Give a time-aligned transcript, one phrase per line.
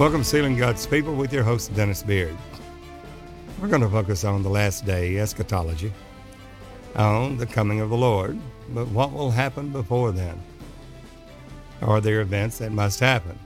[0.00, 2.34] Welcome, Sealing God's People, with your host, Dennis Beard.
[3.60, 5.92] We're going to focus on the last day eschatology,
[6.96, 8.38] on the coming of the Lord,
[8.70, 10.40] but what will happen before then?
[11.82, 13.38] Are there events that must happen?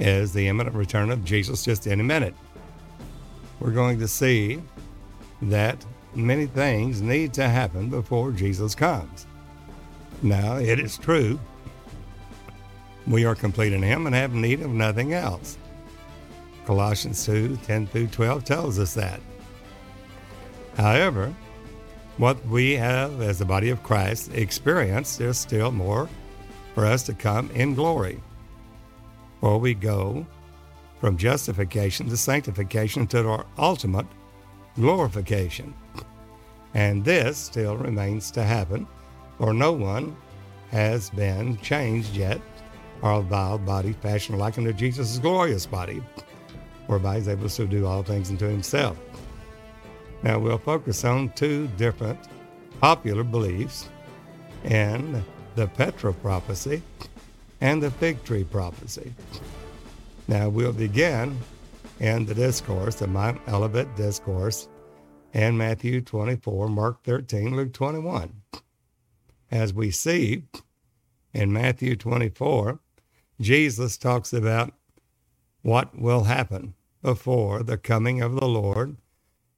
[0.00, 2.34] Is the imminent return of Jesus just any minute?
[3.60, 4.60] We're going to see
[5.42, 9.28] that many things need to happen before Jesus comes.
[10.24, 11.38] Now, it is true
[13.06, 15.58] we are complete in Him and have need of nothing else.
[16.66, 19.20] Colossians 2 10 through 12 tells us that.
[20.76, 21.34] However,
[22.16, 26.08] what we have as the body of Christ experienced, there's still more
[26.74, 28.20] for us to come in glory.
[29.40, 30.26] For we go
[31.00, 34.06] from justification to sanctification to our ultimate
[34.76, 35.74] glorification.
[36.74, 38.86] And this still remains to happen,
[39.38, 40.16] for no one
[40.70, 42.40] has been changed yet
[43.02, 46.02] our vile body fashioned like unto Jesus' glorious body,
[46.86, 48.96] whereby he's able to do all things unto himself.
[50.22, 52.18] Now we'll focus on two different
[52.80, 53.88] popular beliefs
[54.64, 56.82] in the Petra prophecy
[57.60, 59.12] and the fig tree prophecy.
[60.28, 61.38] Now we'll begin
[61.98, 64.68] in the discourse, the Mount Olivet discourse,
[65.32, 68.32] and Matthew 24, Mark 13, Luke 21.
[69.50, 70.44] As we see
[71.32, 72.80] in Matthew 24,
[73.40, 74.74] Jesus talks about
[75.62, 78.96] what will happen before the coming of the Lord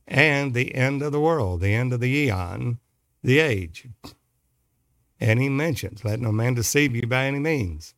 [0.07, 2.79] and the end of the world, the end of the eon,
[3.23, 3.89] the age.
[5.21, 7.95] And he mentions, let no man deceive you by any means.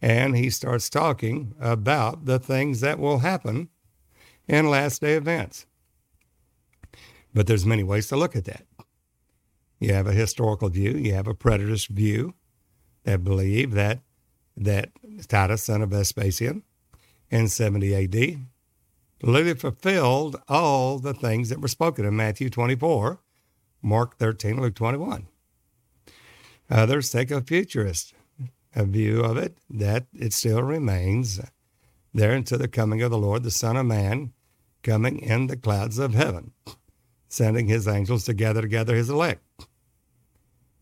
[0.00, 3.68] And he starts talking about the things that will happen
[4.46, 5.66] in last day events.
[7.34, 8.66] But there's many ways to look at that.
[9.78, 12.34] You have a historical view, you have a preterist view
[13.04, 14.00] that believe that
[14.56, 14.90] that
[15.28, 16.62] Titus, son of Vespasian,
[17.30, 18.46] in 70 AD,
[19.22, 23.20] literally fulfilled all the things that were spoken in Matthew 24,
[23.82, 25.26] Mark 13, Luke 21.
[26.70, 28.14] Others take a futurist
[28.76, 31.40] a view of it, that it still remains
[32.12, 34.32] there until the coming of the Lord, the Son of Man,
[34.82, 36.52] coming in the clouds of heaven,
[37.28, 39.66] sending his angels to gather together his elect.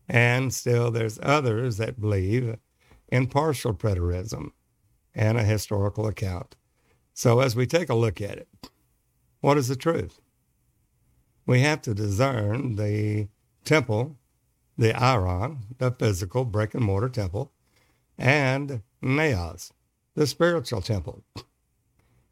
[0.09, 2.57] And still there's others that believe
[3.09, 4.51] in partial preterism
[5.13, 6.55] and a historical account.
[7.13, 8.69] So, as we take a look at it,
[9.39, 10.19] what is the truth?
[11.45, 13.29] We have to discern the
[13.63, 14.17] temple,
[14.77, 17.51] the hieron, the physical brick and mortar temple,
[18.17, 19.71] and Naos,
[20.15, 21.23] the spiritual temple.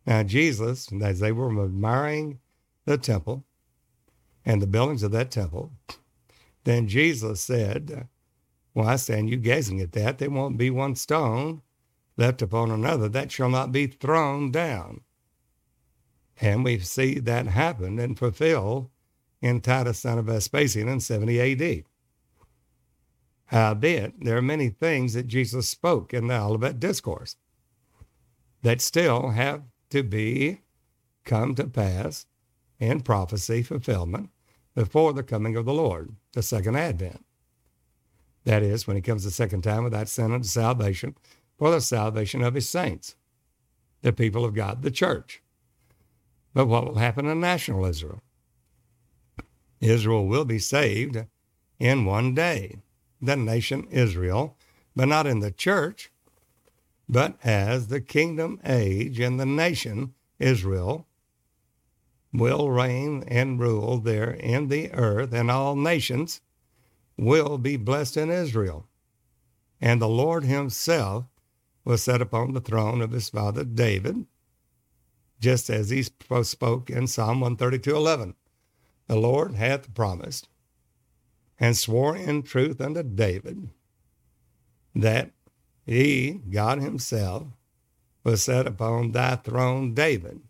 [0.06, 2.40] Now, Jesus, as they were admiring
[2.86, 3.46] the temple
[4.46, 5.72] and the buildings of that temple,
[6.66, 8.08] then Jesus said,
[8.74, 10.18] well, I stand you gazing at that.
[10.18, 11.62] There won't be one stone
[12.18, 15.02] left upon another that shall not be thrown down.
[16.42, 18.92] And we see that happen and fulfill
[19.42, 21.84] in Titus, son of Vespasian, in 70 AD.
[23.48, 27.36] Howbeit, there are many things that Jesus spoke in the Olivet Discourse
[28.64, 30.62] that still have to be
[31.24, 32.26] come to pass
[32.80, 34.30] in prophecy fulfillment
[34.74, 37.24] before the coming of the Lord, the second advent.
[38.46, 41.16] That is, when he comes the second time without sin unto salvation
[41.58, 43.16] for the salvation of his saints,
[44.02, 45.42] the people of God, the church.
[46.54, 48.22] But what will happen in national Israel?
[49.80, 51.26] Israel will be saved
[51.80, 52.78] in one day,
[53.22, 54.58] the nation Israel,
[54.96, 56.12] but not in the church,
[57.10, 61.08] but as the kingdom age and the nation Israel
[62.32, 66.42] will reign and rule there in the earth, and all nations
[67.18, 68.88] will be blessed in Israel.
[69.82, 71.26] And the Lord himself
[71.86, 74.26] was set upon the throne of his father David,
[75.40, 78.36] just as he spoke in Psalm 132:11.
[79.08, 80.48] The Lord hath promised
[81.60, 83.70] and swore in truth unto David
[84.96, 85.32] that
[85.86, 87.48] he, God himself,
[88.24, 90.42] was set upon thy throne, David.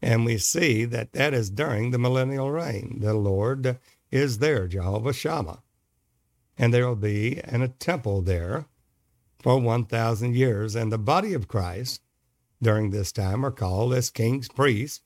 [0.00, 2.98] And we see that that is during the millennial reign.
[3.00, 3.78] The Lord
[4.10, 5.62] is there, Jehovah Shammah.
[6.58, 8.66] And there will be in a temple there
[9.40, 10.74] for 1,000 years.
[10.74, 12.00] And the body of Christ
[12.62, 15.02] during this time are called as kings, priests,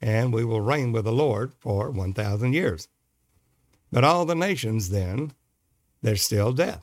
[0.00, 2.88] and we will reign with the Lord for 1,000 years.
[3.90, 5.32] But all the nations then,
[6.02, 6.82] there's still death.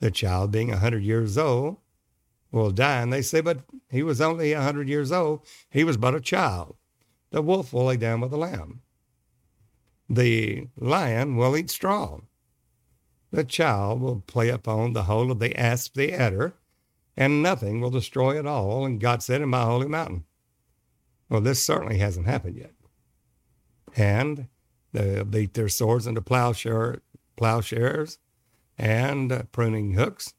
[0.00, 1.78] The child being a 100 years old
[2.52, 3.00] will die.
[3.00, 3.60] And they say, but
[3.90, 5.46] he was only a 100 years old.
[5.70, 6.76] He was but a child.
[7.30, 8.82] The wolf will lay down with the lamb.
[10.08, 12.20] The lion will eat straw.
[13.30, 16.54] The child will play upon the hole of the asp, the adder,
[17.16, 18.84] and nothing will destroy it all.
[18.84, 20.24] And God said, In my holy mountain.
[21.28, 22.72] Well, this certainly hasn't happened yet.
[23.96, 24.48] And
[24.92, 27.00] they'll beat their swords into plowshare,
[27.36, 28.18] plowshares
[28.78, 30.34] and uh, pruning hooks,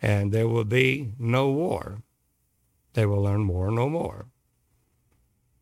[0.00, 2.02] and there will be no war.
[2.94, 4.26] They will learn war no more.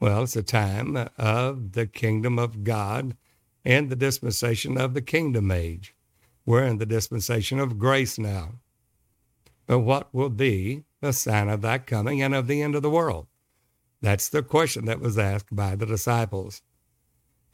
[0.01, 3.17] Well, it's a time of the kingdom of God
[3.65, 5.95] and the dispensation of the kingdom age.
[6.47, 8.61] We're in the dispensation of grace now.
[9.67, 12.91] But what will be the sign of that coming and of the end of the
[12.91, 13.27] world?
[14.03, 16.61] That's the question that was asked by the disciples.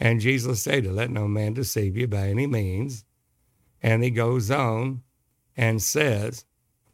[0.00, 3.04] And Jesus said, to Let no man deceive you by any means.
[3.82, 5.02] And he goes on
[5.56, 6.44] and says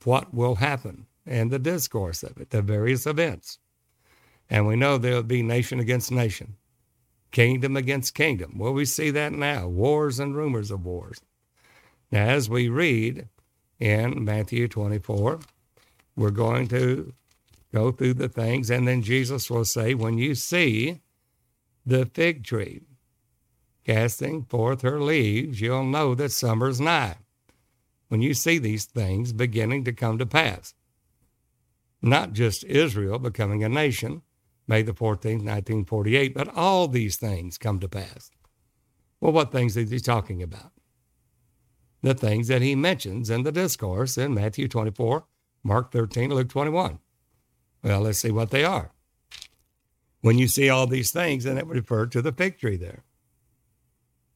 [0.05, 3.59] what will happen and the discourse of it, the various events.
[4.49, 6.57] And we know there'll be nation against nation,
[7.37, 8.55] kingdom against kingdom.
[8.57, 11.21] Well, we see that now wars and rumors of wars.
[12.11, 13.29] Now, as we read
[13.79, 15.41] in Matthew 24,
[16.17, 17.13] we're going to
[17.75, 21.03] go through the things, and then Jesus will say, When you see
[21.85, 22.81] the fig tree
[23.85, 27.17] casting forth her leaves, you'll know that summer's nigh.
[28.09, 30.73] When you see these things beginning to come to pass,
[32.01, 34.23] not just Israel becoming a nation,
[34.69, 38.31] May the 14th, 1948, but all these things come to pass.
[39.21, 40.73] Well, what things is he talking about?
[42.03, 45.25] The things that he mentions in the discourse in Matthew 24,
[45.63, 46.99] Mark 13, Luke 21.
[47.83, 48.93] Well, let's see what they are.
[50.21, 53.05] When you see all these things, then it would refer to the fig tree there.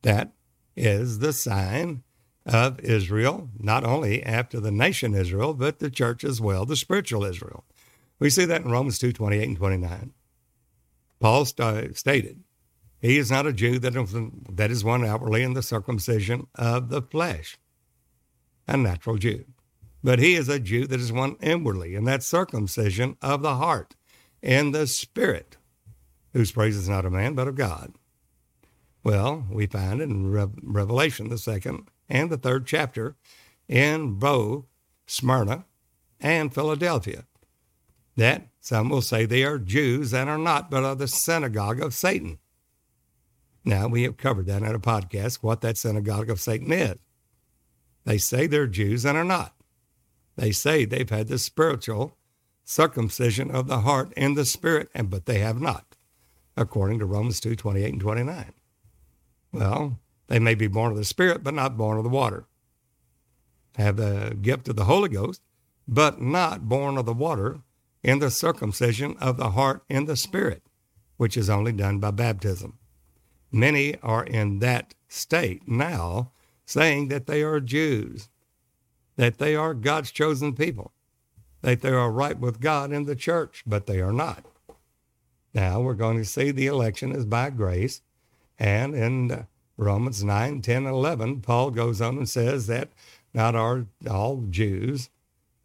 [0.03, 0.33] That
[0.77, 2.05] is the sign
[2.47, 7.25] of Israel, not only after the nation Israel, but the church as well, the spiritual
[7.25, 7.65] Israel.
[8.19, 10.13] We see that in Romans 2 28 and 29.
[11.21, 12.43] Paul st- stated,
[13.01, 14.15] He is not a Jew that is,
[14.51, 17.59] that is one outwardly in the circumcision of the flesh,
[18.67, 19.45] a natural Jew.
[20.03, 23.95] But he is a Jew that is one inwardly in that circumcision of the heart,
[24.43, 25.59] in the spirit,
[26.33, 27.93] whose praise is not of man, but of God.
[29.05, 33.17] Well, we find in Re- Revelation, the second and the third chapter,
[33.69, 34.65] in both
[35.07, 35.65] Smyrna
[36.19, 37.25] and Philadelphia,
[38.17, 41.95] that some will say they are Jews and are not, but are the synagogue of
[41.95, 42.39] Satan.
[43.65, 46.97] Now, we have covered that in a podcast, what that synagogue of Satan is.
[48.05, 49.55] They say they're Jews and are not.
[50.37, 52.17] They say they've had the spiritual
[52.65, 55.97] circumcision of the heart and the spirit, and but they have not,
[56.57, 58.53] according to Romans 2 28 and 29.
[59.53, 59.99] Well,
[60.29, 62.47] they may be born of the spirit, but not born of the water.
[63.77, 65.43] Have the gift of the Holy Ghost,
[65.87, 67.61] but not born of the water
[68.03, 70.63] in the circumcision of the heart and the spirit,
[71.17, 72.79] which is only done by baptism.
[73.53, 76.33] Many are in that state now,
[76.65, 78.29] saying that they are Jews,
[79.17, 80.93] that they are God's chosen people,
[81.63, 84.45] that they are right with God in the church, but they are not.
[85.53, 88.03] Now we're going to see the election is by grace.
[88.59, 92.91] And in Romans 9, 10, 11, Paul goes on and says that
[93.35, 95.11] not all Jews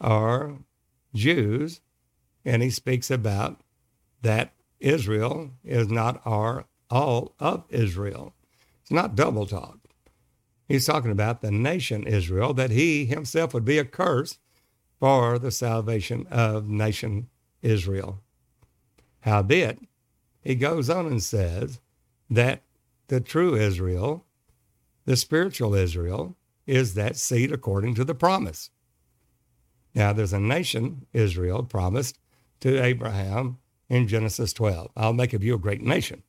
[0.01, 0.57] are
[1.13, 1.81] Jews,
[2.45, 3.59] and he speaks about
[4.21, 8.33] that Israel is not our all of Israel.
[8.81, 9.79] It's not double talk.
[10.67, 14.37] He's talking about the nation Israel, that he himself would be a curse
[14.99, 17.27] for the salvation of nation
[17.61, 18.21] Israel.
[19.21, 19.79] Howbeit,
[20.41, 21.79] he goes on and says
[22.29, 22.61] that
[23.07, 24.25] the true Israel,
[25.05, 28.69] the spiritual Israel, is that seed according to the promise.
[29.93, 32.19] Now, there's a nation, Israel, promised
[32.65, 34.89] to Abraham in Genesis 12.
[34.97, 36.23] I'll make of you a great nation.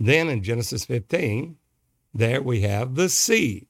[0.00, 1.56] Then in Genesis 15,
[2.14, 3.66] there we have the seed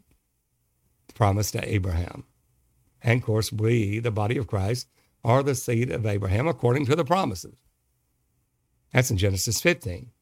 [1.16, 2.22] promised to Abraham.
[3.02, 4.86] And of course, we, the body of Christ,
[5.24, 7.56] are the seed of Abraham according to the promises.
[8.92, 10.12] That's in Genesis 15.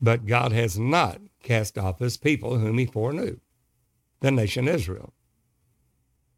[0.00, 3.40] But God has not cast off his people whom he foreknew,
[4.20, 5.12] the nation Israel.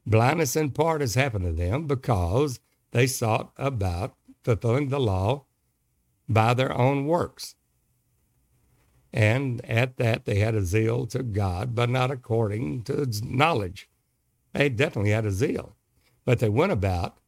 [0.06, 2.58] Blindness in part has happened to them because
[2.92, 5.44] they sought about fulfilling the law
[6.28, 7.56] by their own works.
[9.12, 13.88] And at that, they had a zeal to God, but not according to knowledge.
[14.54, 15.76] They definitely had a zeal,
[16.25, 17.18] but they went about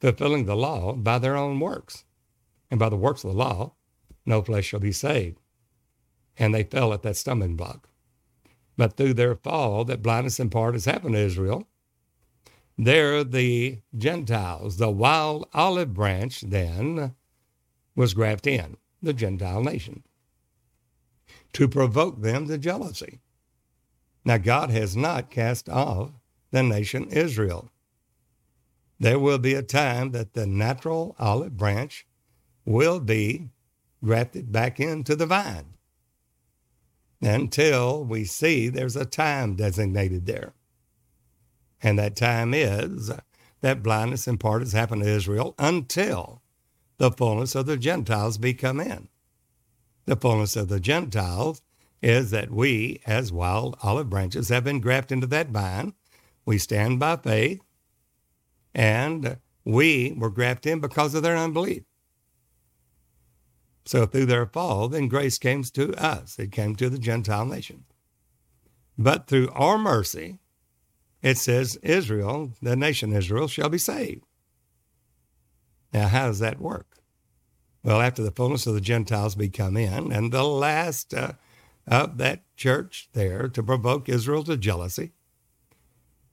[0.00, 2.04] fulfilling the law by their own works.
[2.70, 3.74] And by the works of the law,
[4.26, 5.38] no flesh shall be saved.
[6.36, 7.88] And they fell at that stumbling block.
[8.76, 11.68] But through their fall, that blindness in part has happened to Israel,
[12.76, 17.14] there, the Gentiles, the wild olive branch, then
[17.94, 20.02] was grafted in, the Gentile nation,
[21.52, 23.20] to provoke them to jealousy.
[24.24, 26.12] Now, God has not cast off
[26.50, 27.70] the nation Israel.
[28.98, 32.06] there will be a time that the natural olive branch
[32.64, 33.50] will be
[34.02, 35.74] grafted back into the vine
[37.20, 40.52] until we see there's a time designated there.
[41.84, 43.12] And that time is
[43.60, 46.40] that blindness in part has happened to Israel until
[46.96, 49.08] the fullness of the Gentiles be come in.
[50.06, 51.60] The fullness of the Gentiles
[52.00, 55.92] is that we, as wild olive branches, have been grafted into that vine.
[56.46, 57.60] We stand by faith,
[58.74, 61.82] and we were grafted in because of their unbelief.
[63.84, 66.38] So through their fall, then grace came to us.
[66.38, 67.84] It came to the Gentile nation.
[68.96, 70.38] But through our mercy,
[71.24, 74.26] it says Israel, the nation Israel, shall be saved.
[75.90, 76.98] Now, how does that work?
[77.82, 81.32] Well, after the fullness of the Gentiles be come in, and the last uh,
[81.86, 85.12] of that church there to provoke Israel to jealousy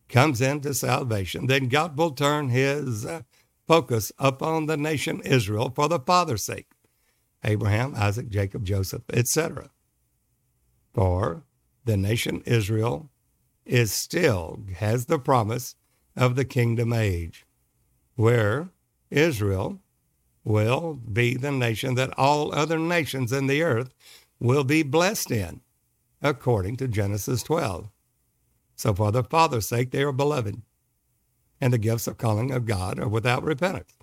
[0.10, 3.22] comes into salvation, then God will turn his uh,
[3.66, 6.68] focus upon the nation Israel for the Father's sake.
[7.46, 9.70] Abraham, Isaac, Jacob, Joseph, etc.
[10.94, 11.44] For
[11.86, 13.11] the nation Israel
[13.72, 15.76] is still has the promise
[16.18, 17.46] of the kingdom age,
[18.16, 18.70] where
[19.10, 19.80] Israel
[20.44, 23.94] will be the nation that all other nations in the earth
[24.42, 25.62] will be blessed in,
[26.22, 27.90] according to Genesis 12.
[28.76, 30.62] So, for the Father's sake, they are beloved,
[31.62, 33.94] and the gifts of calling of God are without repentance.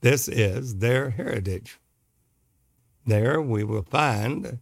[0.00, 1.80] This is their heritage.
[3.04, 4.60] There we will find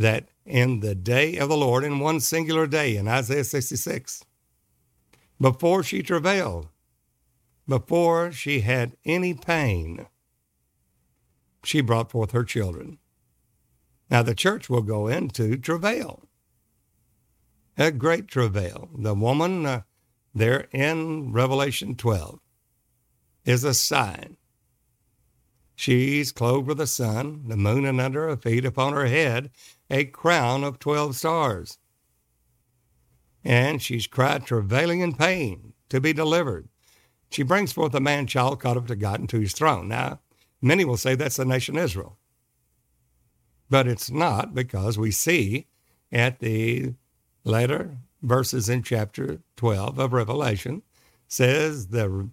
[0.00, 4.24] that in the day of the Lord, in one singular day, in Isaiah 66,
[5.40, 6.68] before she travailed,
[7.68, 10.06] before she had any pain,
[11.62, 12.98] she brought forth her children.
[14.10, 16.24] Now the church will go into travail,
[17.76, 18.88] a great travail.
[18.96, 19.82] The woman uh,
[20.34, 22.40] there in Revelation 12
[23.44, 24.36] is a sign
[25.80, 29.50] She's clothed with the sun, the moon, and under her feet, upon her head
[29.90, 31.78] a crown of twelve stars.
[33.42, 36.68] And she's cried, travailing in pain, to be delivered.
[37.30, 39.88] She brings forth a man child caught up to God and to his throne.
[39.88, 40.20] Now,
[40.60, 42.18] many will say that's the nation Israel.
[43.68, 45.66] But it's not because we see
[46.12, 46.94] at the
[47.44, 50.82] later verses in chapter 12 of Revelation
[51.28, 52.28] says the,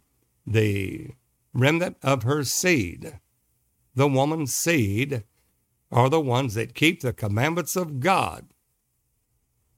[0.46, 1.12] the
[1.54, 3.20] remnant of her seed
[3.98, 5.24] the woman's seed
[5.92, 8.48] are the ones that keep the commandments of God.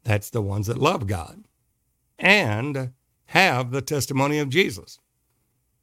[0.03, 1.43] That's the ones that love God
[2.17, 2.93] and
[3.27, 4.99] have the testimony of Jesus.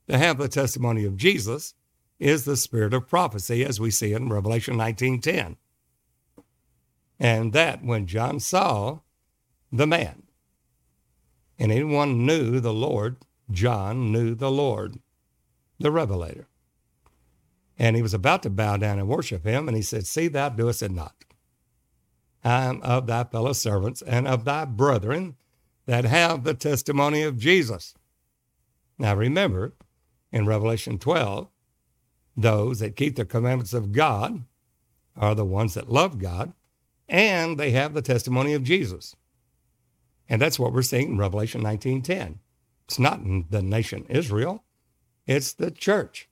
[0.08, 1.74] To have the testimony of Jesus
[2.18, 5.56] is the spirit of prophecy, as we see in Revelation 19:10.
[7.18, 9.00] And that when John saw
[9.72, 10.22] the man,
[11.58, 13.16] and anyone knew the Lord,
[13.50, 14.98] John knew the Lord,
[15.78, 16.48] the Revelator.
[17.78, 20.48] And he was about to bow down and worship him, and he said, See, thou
[20.48, 21.14] doest it not.
[22.42, 25.36] I am of thy fellow servants and of thy brethren
[25.86, 27.94] that have the testimony of Jesus.
[28.98, 29.74] Now remember,
[30.32, 31.48] in Revelation 12,
[32.36, 34.44] those that keep the commandments of God
[35.16, 36.52] are the ones that love God,
[37.08, 39.16] and they have the testimony of Jesus.
[40.28, 42.40] And that's what we're seeing in Revelation 19:10.
[42.86, 44.64] It's not the nation Israel,
[45.26, 46.28] it's the church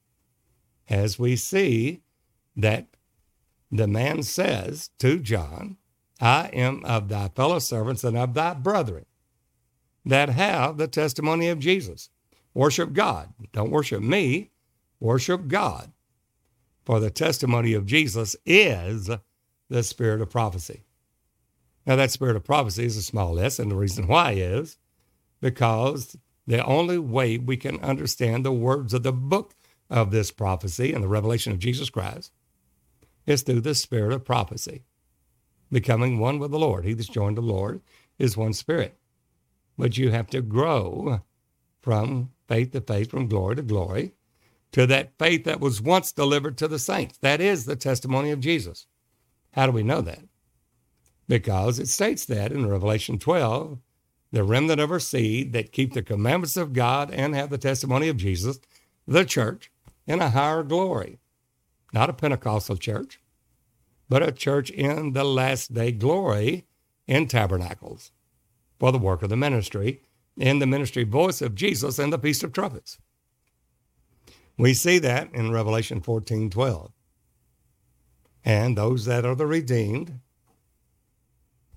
[0.88, 2.02] as we see
[2.56, 2.86] that
[3.70, 5.76] the man says to John,
[6.20, 9.06] I am of thy fellow servants and of thy brethren
[10.04, 12.10] that have the testimony of Jesus.
[12.52, 13.32] Worship God.
[13.52, 14.50] Don't worship me,
[15.00, 15.92] worship God.
[16.84, 19.10] For the testimony of Jesus is
[19.68, 20.84] the spirit of prophecy.
[21.86, 24.78] Now, that spirit of prophecy is a small s, and the reason why is
[25.40, 29.54] because the only way we can understand the words of the book
[29.94, 32.32] of this prophecy and the revelation of Jesus Christ
[33.26, 34.82] is through the spirit of prophecy,
[35.70, 36.84] becoming one with the Lord.
[36.84, 37.80] He that's joined the Lord
[38.18, 38.98] is one spirit.
[39.78, 41.20] But you have to grow
[41.80, 44.14] from faith to faith, from glory to glory,
[44.72, 47.16] to that faith that was once delivered to the saints.
[47.18, 48.86] That is the testimony of Jesus.
[49.52, 50.24] How do we know that?
[51.28, 53.78] Because it states that in Revelation 12
[54.32, 58.08] the remnant of her seed that keep the commandments of God and have the testimony
[58.08, 58.58] of Jesus,
[59.06, 59.70] the church,
[60.06, 61.18] in a higher glory.
[61.92, 63.20] Not a Pentecostal church,
[64.08, 66.66] but a church in the last day glory
[67.06, 68.11] in tabernacles
[68.78, 70.02] for the work of the ministry,
[70.37, 72.99] in the ministry voice of Jesus and the Feast of Trumpets.
[74.58, 76.92] We see that in Revelation 14 12.
[78.44, 80.20] And those that are the redeemed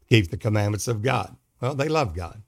[0.09, 1.35] keep the commandments of God.
[1.61, 2.43] Well, they love God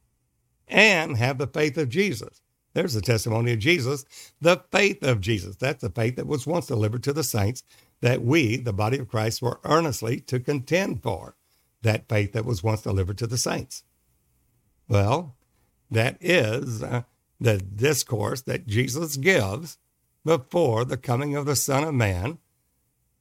[0.68, 2.42] and have the faith of Jesus.
[2.74, 4.06] There's the testimony of Jesus,
[4.40, 5.56] the faith of Jesus.
[5.56, 7.64] That's the faith that was once delivered to the saints
[8.02, 11.36] that we, the body of Christ, were earnestly to contend for.
[11.82, 13.84] That faith that was once delivered to the saints.
[14.90, 15.36] Well,
[15.90, 17.04] that is uh,
[17.40, 19.78] the discourse that Jesus gives
[20.26, 22.40] before the coming of the Son of Man,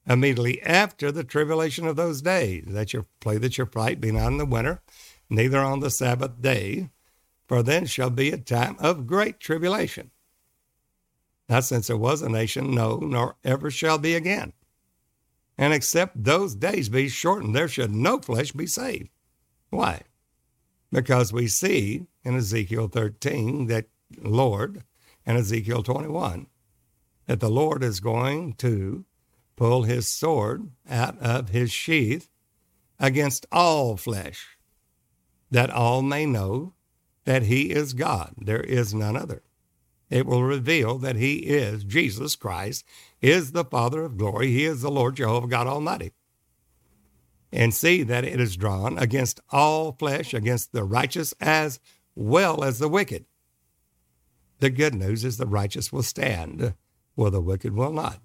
[0.09, 4.33] immediately after the tribulation of those days, that your play that your flight be not
[4.33, 4.83] in the winter,
[5.31, 6.91] neither on the Sabbath day,
[7.49, 10.11] for then shall be a time of great tribulation.
[11.49, 14.53] Not since there was a nation, no, nor ever shall be again.
[15.57, 19.09] And except those days be shortened, there should no flesh be saved.
[19.71, 20.03] Why?
[20.93, 23.87] Because we see in Ezekiel 13 that
[24.23, 24.85] Lord
[25.27, 26.47] and Ezekiel 21
[27.27, 29.05] that the Lord is going to
[29.57, 32.31] pull his sword out of his sheath
[32.99, 34.57] against all flesh,
[35.51, 36.75] that all may know
[37.29, 38.33] that he is God.
[38.39, 39.43] There is none other.
[40.09, 42.87] It will reveal that he is Jesus Christ,
[43.21, 44.47] is the Father of glory.
[44.47, 46.13] He is the Lord Jehovah God Almighty.
[47.53, 51.81] And see that it is drawn against all flesh, against the righteous as
[52.15, 53.27] well as the wicked.
[54.61, 56.73] The good news is the righteous will stand,
[57.15, 58.23] while the wicked will not.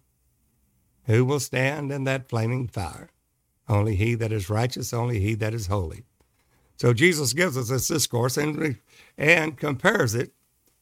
[1.08, 3.10] Who will stand in that flaming fire?
[3.68, 6.06] Only he that is righteous, only he that is holy.
[6.78, 8.78] So Jesus gives us this discourse and,
[9.18, 10.34] and compares it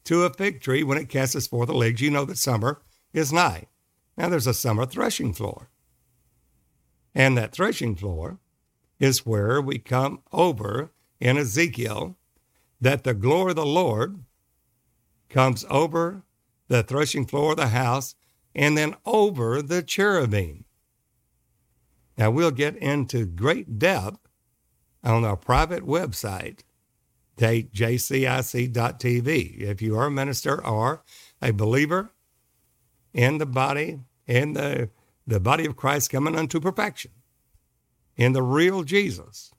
[0.05, 2.01] to a fig tree when it casts forth the leaves.
[2.01, 2.81] You know that summer
[3.13, 3.67] is nigh.
[4.17, 5.69] Now there's a summer threshing floor.
[7.13, 8.39] And that threshing floor
[8.99, 12.17] is where we come over in Ezekiel
[12.79, 14.23] that the glory of the Lord
[15.29, 16.23] comes over
[16.67, 18.15] the threshing floor of the house
[18.55, 20.65] and then over the cherubim.
[22.17, 24.19] Now, we'll get into great depth
[25.03, 26.59] on our private website,
[27.37, 28.71] jcic.tv.
[29.61, 31.03] If you are a minister or
[31.41, 32.11] a believer
[33.13, 34.89] in the body, in the,
[35.25, 37.11] the body of Christ coming unto perfection,
[38.15, 39.51] in the real Jesus,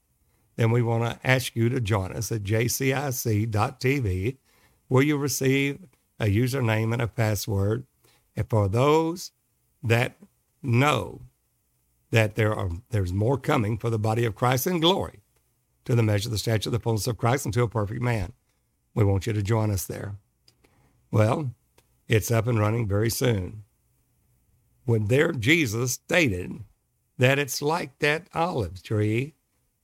[0.56, 4.36] then we want to ask you to join us at jcic.tv,
[4.88, 5.78] where you receive
[6.20, 7.86] a username and a password.
[8.36, 9.32] And for those
[9.82, 10.16] that
[10.62, 11.22] know
[12.10, 15.21] that there are there's more coming for the body of Christ in glory,
[15.84, 18.32] to the measure of the stature of the fullness of Christ unto a perfect man.
[18.94, 20.16] We want you to join us there.
[21.10, 21.54] Well,
[22.08, 23.64] it's up and running very soon.
[24.84, 26.64] When there, Jesus stated
[27.18, 29.34] that it's like that olive tree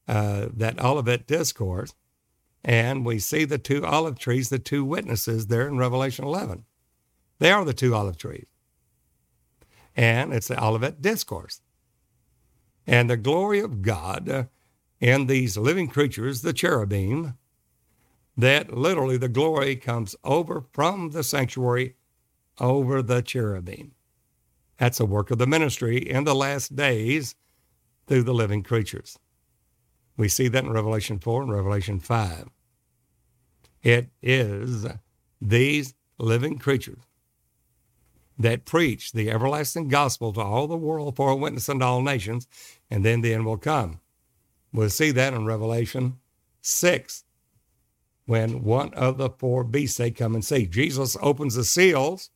[0.09, 1.95] uh, that Olivet discourse,
[2.65, 6.65] and we see the two olive trees, the two witnesses there in Revelation 11.
[7.39, 8.49] They are the two olive trees.
[9.95, 11.61] And it's the Olivet discourse.
[12.87, 14.45] And the glory of God uh,
[15.01, 17.35] in these living creatures, the cherubim,
[18.37, 21.95] that literally the glory comes over from the sanctuary
[22.61, 23.93] over the cherubim.
[24.79, 27.35] That's a work of the ministry in the last days
[28.07, 29.19] through the living creatures.
[30.17, 32.49] We see that in Revelation 4 and Revelation 5.
[33.83, 34.87] It is
[35.41, 37.03] these living creatures
[38.39, 42.47] that preach the everlasting gospel to all the world for a witness unto all nations,
[42.91, 44.01] and then the end will come.
[44.79, 46.21] We'll see that in Revelation
[46.61, 47.25] 6
[48.27, 50.67] when one of the four beasts they come and see.
[50.67, 52.31] Jesus opens the seals,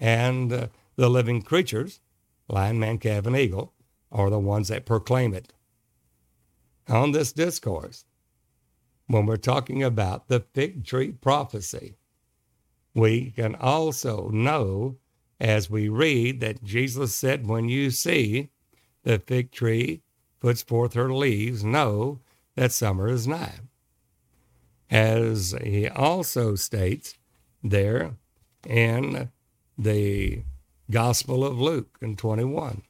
[0.00, 2.00] and uh, the living creatures,
[2.48, 3.74] lion, man, calf, and eagle,
[4.10, 5.52] are the ones that proclaim it
[6.88, 8.06] on this discourse
[9.06, 11.98] when we're talking about the fig tree prophecy.
[12.94, 14.96] We can also know
[15.38, 18.48] as we read that Jesus said, When you see
[19.02, 20.00] the fig tree
[20.40, 22.20] puts forth her leaves, know
[22.54, 23.60] that summer is nigh.
[24.90, 27.14] As he also states
[27.62, 28.16] there
[28.66, 29.30] in
[29.76, 30.42] the
[30.90, 32.82] Gospel of Luke in 21,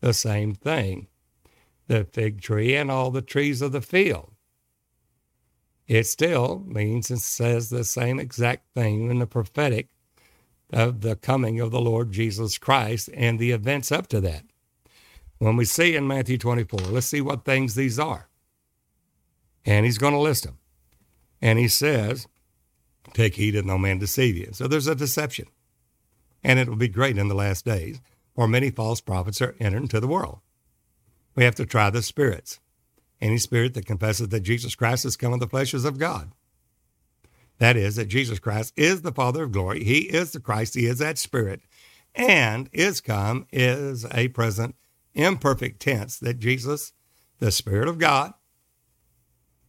[0.00, 1.08] the same thing
[1.88, 4.32] the fig tree and all the trees of the field.
[5.86, 9.88] It still means and says the same exact thing in the prophetic
[10.72, 14.44] of the coming of the Lord Jesus Christ and the events up to that.
[15.38, 18.28] When we see in Matthew 24, let's see what things these are.
[19.64, 20.58] And he's going to list them.
[21.42, 22.26] And he says,
[23.12, 24.50] Take heed that no man deceive you.
[24.52, 25.46] So there's a deception.
[26.42, 28.00] And it will be great in the last days,
[28.34, 30.40] for many false prophets are entered into the world.
[31.34, 32.60] We have to try the spirits.
[33.20, 36.32] Any spirit that confesses that Jesus Christ has come in the flesh is of God.
[37.58, 39.82] That is, that Jesus Christ is the Father of glory.
[39.82, 40.74] He is the Christ.
[40.74, 41.62] He is that Spirit.
[42.14, 44.74] And is come is a present
[45.16, 46.92] imperfect tense that Jesus,
[47.40, 48.34] the Spirit of God,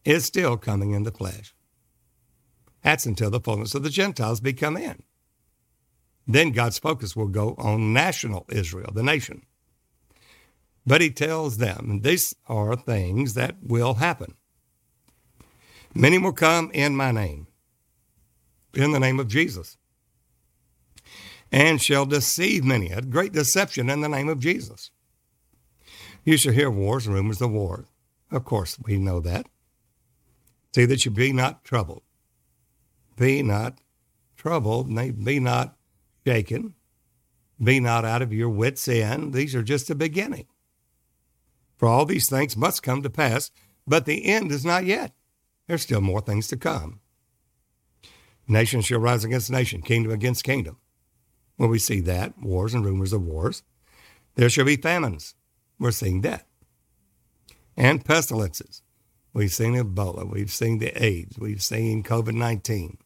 [0.05, 1.55] is still coming in the flesh.
[2.83, 5.03] That's until the fullness of the Gentiles be come in.
[6.27, 9.43] Then God's focus will go on national Israel, the nation.
[10.86, 14.36] But he tells them these are things that will happen.
[15.93, 17.47] Many will come in my name,
[18.73, 19.77] in the name of Jesus,
[21.51, 22.91] and shall deceive many.
[22.91, 24.91] A great deception in the name of Jesus.
[26.28, 27.88] You shall hear wars and rumors of wars.
[28.32, 29.46] Of course, we know that.
[30.76, 32.02] See that you be not troubled.
[33.16, 33.80] Be not
[34.36, 35.78] troubled, be not
[36.26, 36.74] shaken,
[37.63, 39.32] be not out of your wits' end.
[39.32, 40.48] These are just the beginning.
[41.78, 43.50] For all these things must come to pass,
[43.88, 45.13] but the end is not yet.
[45.66, 47.00] There's still more things to come.
[48.50, 50.76] Nation shall rise against nation, kingdom against kingdom.
[51.56, 53.63] When we see that, wars and rumors of wars.
[54.36, 55.34] There shall be famines.
[55.80, 56.46] We're seeing that.
[57.76, 58.82] And pestilences.
[59.34, 60.30] We've seen Ebola.
[60.30, 61.38] We've seen the AIDS.
[61.38, 62.98] We've seen COVID 19.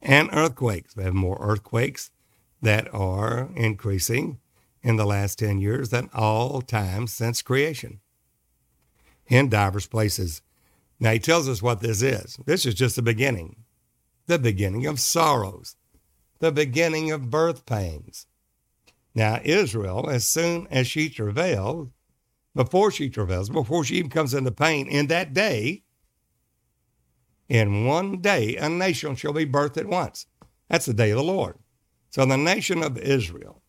[0.00, 0.96] And earthquakes.
[0.96, 2.10] We have more earthquakes
[2.62, 4.38] that are increasing
[4.82, 8.00] in the last 10 years than all time since creation
[9.26, 10.42] in divers places.
[10.98, 12.38] Now, he tells us what this is.
[12.46, 13.64] This is just the beginning,
[14.26, 15.76] the beginning of sorrows,
[16.38, 18.26] the beginning of birth pains.
[19.16, 21.88] Now, Israel, as soon as she travails,
[22.54, 25.84] before she travails, before she even comes into pain, in that day,
[27.48, 30.26] in one day, a nation shall be birthed at once.
[30.68, 31.56] That's the day of the Lord.
[32.10, 33.62] So the nation of Israel,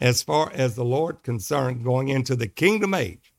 [0.00, 3.32] as far as the Lord concerned, going into the kingdom age,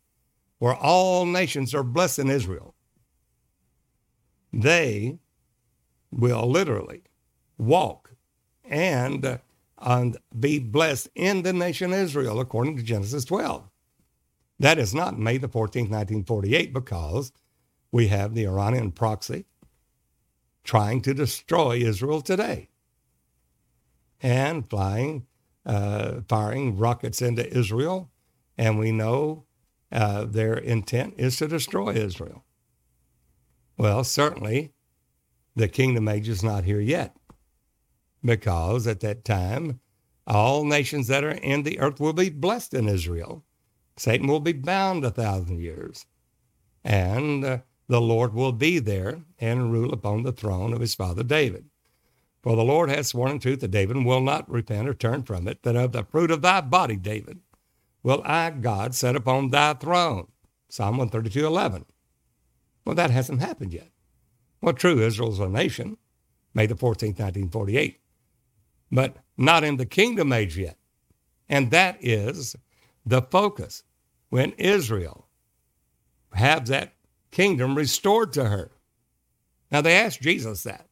[0.57, 2.73] where all nations are blessed in Israel,
[4.51, 5.19] they
[6.11, 7.03] will literally
[7.59, 8.15] walk
[8.63, 9.39] and,
[9.81, 13.69] and be blessed in the nation Israel, according to Genesis 12.
[14.59, 17.31] That is not May the 14th, 1948, because
[17.91, 19.45] we have the Iranian proxy
[20.63, 22.69] trying to destroy Israel today
[24.21, 25.25] and flying,
[25.65, 28.11] uh, firing rockets into Israel.
[28.57, 29.45] And we know
[29.91, 32.43] uh, their intent is to destroy Israel.
[33.77, 34.73] Well, certainly
[35.55, 37.15] the kingdom age is not here yet
[38.23, 39.79] because at that time,
[40.27, 43.43] all nations that are in the earth will be blessed in Israel.
[43.97, 46.05] Satan will be bound a thousand years.
[46.83, 51.23] And uh, the Lord will be there and rule upon the throne of his father
[51.23, 51.65] David.
[52.41, 55.47] For the Lord has sworn in truth that David will not repent or turn from
[55.47, 57.39] it, that of the fruit of thy body, David,
[58.01, 60.27] will I, God, set upon thy throne.
[60.69, 61.85] Psalm 132, 11.
[62.85, 63.89] Well, that hasn't happened yet.
[64.61, 65.97] Well, true, Israel's a nation,
[66.53, 67.99] May the 14th, 1948,
[68.91, 70.77] but not in the kingdom age yet.
[71.47, 72.55] And that is
[73.05, 73.83] the focus
[74.29, 75.27] when Israel
[76.33, 76.93] has that
[77.31, 78.71] kingdom restored to her.
[79.71, 80.89] Now, they asked Jesus that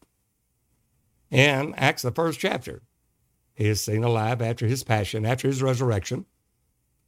[1.29, 2.81] in Acts, the first chapter.
[3.53, 6.25] He is seen alive after his passion, after his resurrection,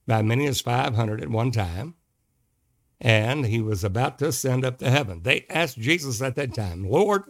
[0.08, 1.96] by many as 500 at one time.
[3.00, 5.22] And he was about to ascend up to heaven.
[5.24, 7.24] They asked Jesus at that time, Lord,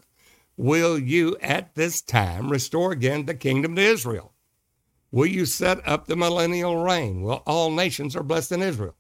[0.60, 4.34] will you at this time restore again the kingdom to Israel?
[5.10, 7.22] Will you set up the millennial reign?
[7.22, 8.96] Will all nations are blessed in Israel?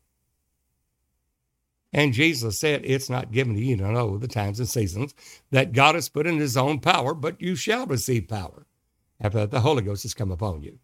[1.91, 5.13] And Jesus said, It's not given to you to know the times and seasons
[5.51, 8.65] that God has put in his own power, but you shall receive power
[9.19, 10.79] after that the Holy Ghost has come upon you.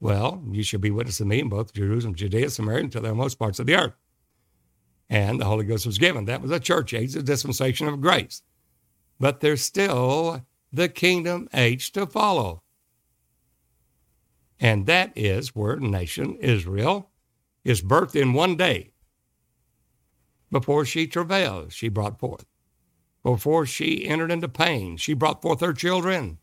[0.00, 3.14] Well, you shall be witness of me in both Jerusalem, Judea, Samaria, and to the
[3.14, 3.94] most parts of the earth.
[5.08, 6.24] And the Holy Ghost was given.
[6.24, 8.42] That was a church age, a dispensation of grace.
[9.18, 12.62] But there's still the kingdom age to follow.
[14.58, 17.10] And that is where nation Israel
[17.64, 18.92] is birthed in one day.
[20.50, 22.46] Before she travailed, she brought forth.
[23.22, 26.38] Before she entered into pain, she brought forth her children.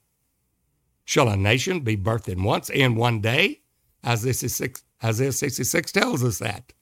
[1.06, 3.62] Shall a nation be birthed in once in one day?
[4.06, 6.74] Isaiah 66, Isaiah 66 tells us that.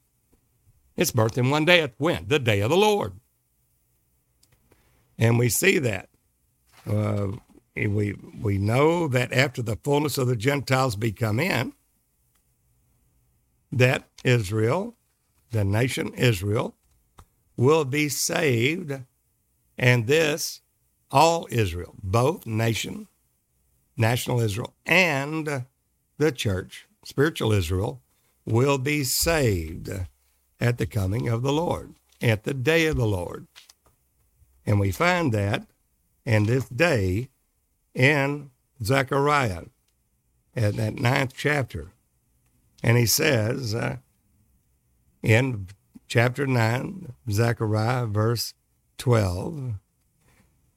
[0.96, 2.26] It's birthed in one day at when?
[2.26, 3.14] The day of the Lord.
[5.18, 6.08] And we see that.
[6.88, 7.28] Uh,
[7.74, 11.72] we, we know that after the fullness of the Gentiles be come in,
[13.70, 14.96] that Israel,
[15.50, 16.74] the nation Israel,
[17.56, 18.92] will be saved,
[19.78, 20.60] and this,
[21.10, 23.08] all Israel, both nation,
[23.96, 25.64] national Israel, and
[26.18, 28.02] the church, spiritual Israel,
[28.44, 29.90] will be saved
[30.60, 33.46] at the coming of the Lord, at the day of the Lord.
[34.66, 35.66] And we find that
[36.24, 37.28] in this day
[37.94, 38.50] in
[38.82, 39.64] Zechariah,
[40.54, 41.92] at that ninth chapter.
[42.82, 43.96] And he says uh,
[45.22, 45.68] in
[46.08, 48.54] chapter 9, Zechariah, verse
[48.98, 49.74] 12,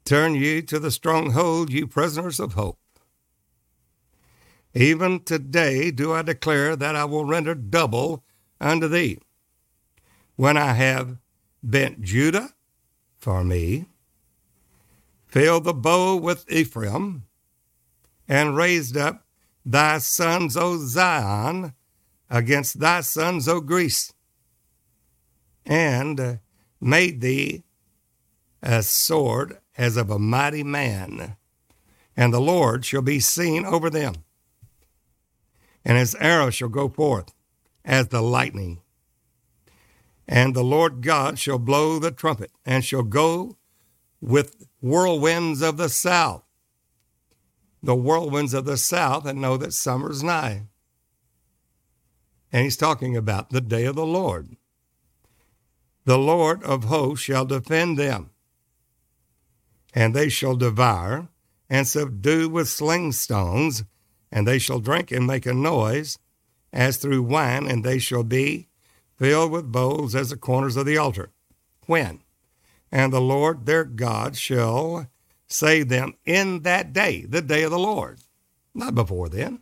[0.06, 2.78] Turn ye to the stronghold, you prisoners of hope.
[4.74, 8.24] Even today do I declare that I will render double
[8.60, 9.20] unto thee.
[10.36, 11.18] When I have
[11.64, 12.55] bent Judah
[13.26, 13.88] for me,
[15.26, 17.24] filled the bow with Ephraim,
[18.28, 19.26] and raised up
[19.66, 21.74] thy sons, O Zion,
[22.30, 24.14] against thy sons, O Greece,
[25.66, 26.38] and
[26.80, 27.64] made thee
[28.62, 31.36] a sword as of a mighty man,
[32.16, 34.14] and the Lord shall be seen over them.
[35.84, 37.34] And his arrow shall go forth
[37.84, 38.82] as the lightning.
[40.28, 43.58] And the Lord God shall blow the trumpet, and shall go
[44.20, 46.44] with whirlwinds of the south.
[47.84, 50.64] The whirlwinds of the south, and know that summer's nigh.
[52.52, 54.56] And he's talking about the day of the Lord.
[56.06, 58.32] The Lord of hosts shall defend them
[59.96, 61.30] and they shall devour
[61.70, 63.86] and subdue with sling stones,
[64.32, 66.20] and they shall drink and make a noise
[66.74, 68.68] as through wine, and they shall be
[69.18, 71.32] filled with bowls as the corners of the altar.
[71.86, 72.22] When?
[72.92, 75.08] And the Lord their God shall
[75.48, 78.20] save them in that day, the day of the Lord.
[78.74, 79.62] Not before then.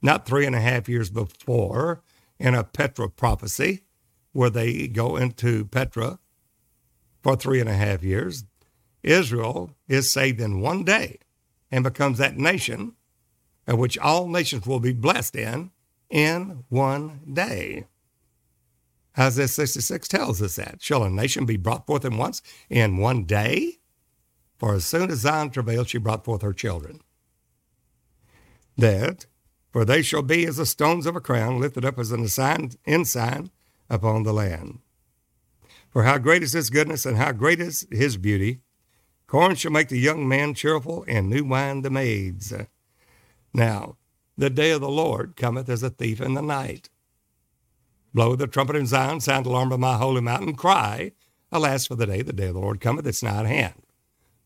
[0.00, 2.02] Not three and a half years before
[2.38, 3.82] in a Petra prophecy
[4.32, 6.18] where they go into Petra
[7.22, 8.44] for three and a half years.
[9.02, 11.18] Israel is saved in one day
[11.70, 12.94] and becomes that nation
[13.66, 15.70] of which all nations will be blessed in
[16.10, 17.86] in one day.
[19.18, 20.80] Isaiah 66 tells us that.
[20.80, 23.78] Shall a nation be brought forth in once in one day?
[24.58, 27.00] For as soon as Zion travailed, she brought forth her children.
[28.76, 29.26] That,
[29.70, 32.26] for they shall be as the stones of a crown, lifted up as an
[32.86, 33.50] ensign,
[33.90, 34.78] upon the land.
[35.90, 38.60] For how great is his goodness, and how great is his beauty!
[39.26, 42.52] Corn shall make the young man cheerful, and new wine the maids.
[43.52, 43.96] Now,
[44.38, 46.88] the day of the Lord cometh as a thief in the night.
[48.14, 51.12] Blow the trumpet in Zion, sound the alarm of my holy mountain, cry,
[51.50, 53.82] Alas for the day, the day of the Lord cometh, it's not at hand.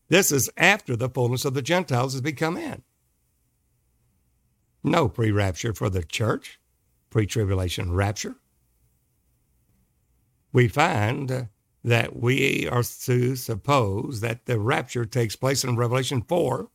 [0.09, 2.83] This is after the fullness of the Gentiles has become in.
[4.83, 6.59] No pre rapture for the church,
[7.09, 8.35] pre tribulation rapture.
[10.51, 11.49] We find
[11.83, 16.69] that we are to suppose that the rapture takes place in Revelation 4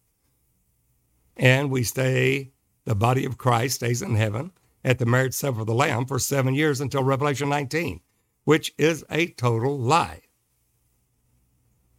[1.37, 2.53] and we stay,
[2.85, 4.53] the body of Christ stays in heaven
[4.85, 8.01] at the marriage supper of the Lamb for seven years until Revelation 19,
[8.45, 10.23] which is a total lie.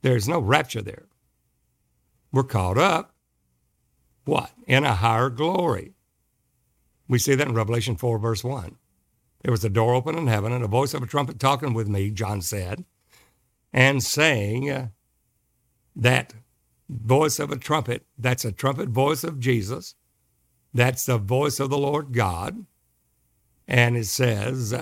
[0.01, 1.07] There's no rapture there.
[2.31, 3.15] We're caught up,
[4.25, 4.51] what?
[4.67, 5.93] In a higher glory.
[7.07, 8.77] We see that in Revelation 4, verse 1.
[9.43, 11.87] There was a door open in heaven and a voice of a trumpet talking with
[11.87, 12.85] me, John said
[13.73, 14.87] and saying uh,
[15.95, 16.33] that
[16.87, 19.95] voice of a trumpet, that's a trumpet voice of Jesus.
[20.73, 22.65] That's the voice of the Lord God.
[23.67, 24.73] And it says,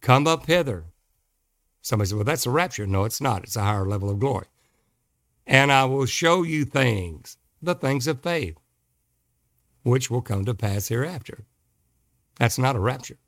[0.00, 0.84] Come up hither.
[1.82, 2.86] Somebody said, Well, that's a rapture.
[2.86, 3.44] No, it's not.
[3.44, 4.46] It's a higher level of glory.
[5.46, 8.56] And I will show you things, the things of faith,
[9.82, 11.44] which will come to pass hereafter.
[12.38, 13.18] That's not a rapture.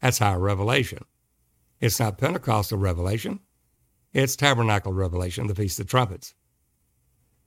[0.00, 1.04] That's higher revelation.
[1.80, 3.40] It's not Pentecostal revelation.
[4.12, 6.34] It's tabernacle revelation, the Feast of Trumpets.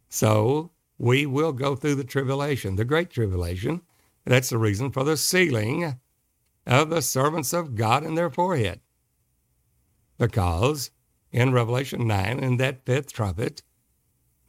[0.10, 3.82] So we will go through the tribulation, the great tribulation.
[4.26, 6.00] That's the reason for the sealing
[6.66, 8.82] of the servants of God in their forehead.
[10.18, 10.92] Because
[11.32, 13.62] in Revelation 9, in that fifth trumpet,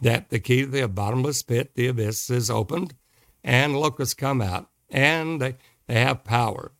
[0.00, 2.94] that the key to the bottomless pit, the abyss, is opened,
[3.42, 6.72] and locusts come out, and they, they have power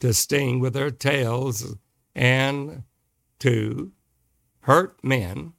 [0.00, 1.76] to sting with their tails
[2.14, 2.82] and
[3.38, 3.92] to
[4.60, 5.52] hurt men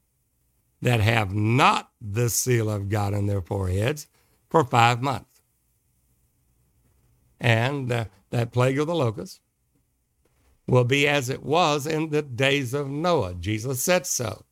[0.82, 4.08] that have not the seal of God in their foreheads
[4.49, 5.33] for five months.
[7.43, 9.41] And uh, that plague of the locusts
[10.65, 13.36] will be as it was in the days of Noah.
[13.36, 14.45] Jesus said so.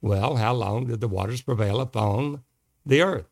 [0.00, 2.44] Well, how long did the waters prevail upon
[2.86, 3.28] the earth?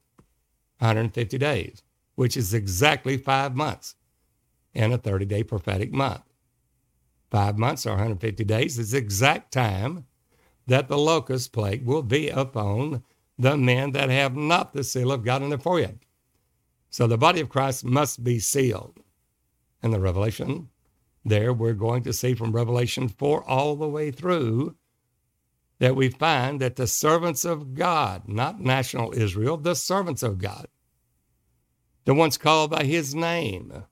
[0.80, 1.84] 150 days,
[2.16, 3.94] which is exactly five months
[4.74, 6.24] in a 30 day prophetic month.
[7.30, 10.06] Five months or 150 days is the exact time
[10.66, 13.04] that the locust plague will be upon
[13.38, 16.00] the men that have not the seal of God in their forehead.
[16.94, 19.00] So the body of Christ must be sealed.
[19.82, 20.68] And the Revelation,
[21.24, 24.76] there we're going to see from Revelation 4 all the way through
[25.80, 30.68] that we find that the servants of God, not national Israel, the servants of God,
[32.04, 33.86] the ones called by his name,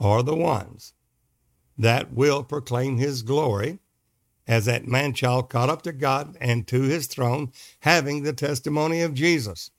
[0.00, 0.92] are the ones
[1.78, 3.78] that will proclaim his glory
[4.48, 7.52] as that man child caught up to God and to his throne,
[7.82, 9.70] having the testimony of Jesus,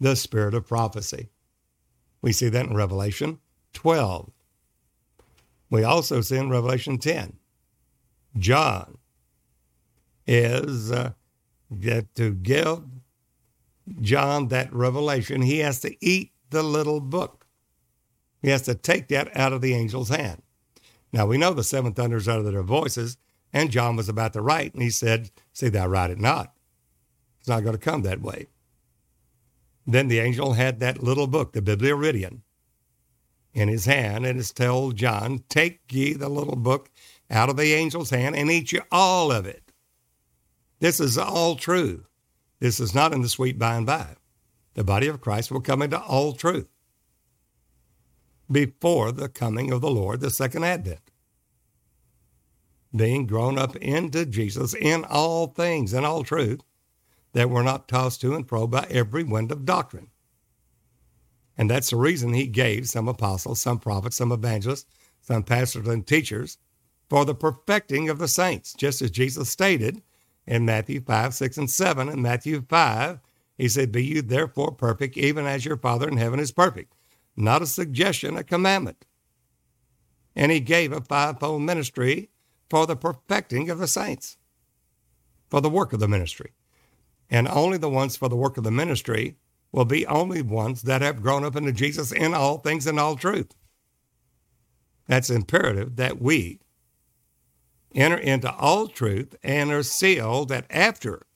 [0.00, 1.28] the spirit of prophecy.
[2.22, 3.38] We see that in Revelation
[3.74, 4.30] 12.
[5.70, 7.36] We also see in Revelation 10.
[8.38, 8.98] John
[10.26, 11.12] is uh,
[12.14, 12.82] to give
[14.00, 17.46] John that revelation, he has to eat the little book.
[18.42, 20.42] He has to take that out of the angel's hand.
[21.12, 23.16] Now we know the seven thunders uttered their voices,
[23.52, 26.54] and John was about to write, and he said, See thou write it not.
[27.40, 28.46] It's not going to come that way.
[29.86, 32.42] Then the angel had that little book, the Biblaridion,
[33.52, 36.90] in his hand, and it's told John, Take ye the little book
[37.30, 39.72] out of the angel's hand and eat ye all of it.
[40.80, 42.06] This is all true.
[42.60, 44.16] This is not in the sweet by and by.
[44.74, 46.68] The body of Christ will come into all truth
[48.50, 51.10] before the coming of the Lord, the second advent.
[52.94, 56.60] Being grown up into Jesus in all things, in all truth,
[57.32, 60.10] that we're not tossed to and fro by every wind of doctrine.
[61.56, 64.86] And that's the reason he gave some apostles, some prophets, some evangelists,
[65.20, 66.58] some pastors and teachers
[67.08, 70.00] for the perfecting of the saints, just as Jesus stated
[70.46, 72.08] in Matthew 5, 6, and 7.
[72.08, 73.20] In Matthew 5,
[73.58, 76.94] he said, Be you therefore perfect, even as your Father in heaven is perfect.
[77.36, 79.04] Not a suggestion, a commandment.
[80.34, 82.30] And he gave a fivefold ministry
[82.70, 84.38] for the perfecting of the saints,
[85.50, 86.52] for the work of the ministry.
[87.30, 89.36] And only the ones for the work of the ministry
[89.72, 93.16] will be only ones that have grown up into Jesus in all things and all
[93.16, 93.54] truth.
[95.06, 96.60] That's imperative that we
[97.94, 101.26] enter into all truth and are sealed that after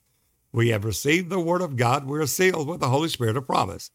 [0.51, 3.45] we have received the word of God, we are sealed with the Holy Spirit of
[3.45, 3.91] promise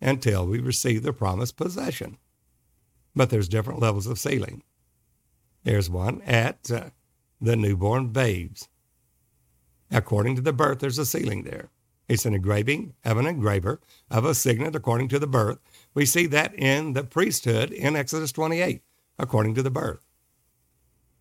[0.00, 2.18] until we receive the promised possession.
[3.14, 4.62] But there's different levels of sealing.
[5.64, 6.90] There's one at uh,
[7.40, 8.68] the newborn babes.
[9.92, 11.68] According to the birth, there's a sealing there.
[12.08, 15.58] It's an engraving of an engraver of a signet according to the birth.
[15.94, 18.82] We see that in the priesthood in Exodus 28,
[19.18, 20.04] according to the birth.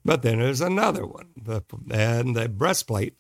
[0.04, 3.16] But then there's another one, the, and the breastplate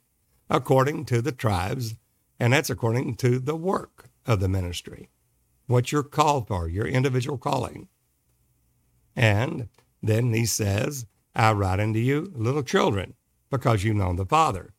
[0.49, 1.95] according to the tribes,
[2.39, 5.09] and that's according to the work of the ministry,
[5.67, 7.87] what you're called for, your individual calling.
[9.15, 9.69] And
[10.01, 13.13] then he says, I write unto you, little children,
[13.49, 14.73] because you've known the Father.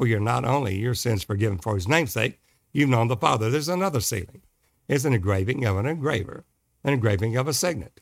[0.00, 2.40] Well, you're not only your sins forgiven for his namesake,
[2.72, 3.50] you've known the Father.
[3.50, 4.40] There's another sealing.
[4.88, 6.46] It's an engraving of an engraver,
[6.82, 8.00] an engraving of a signet.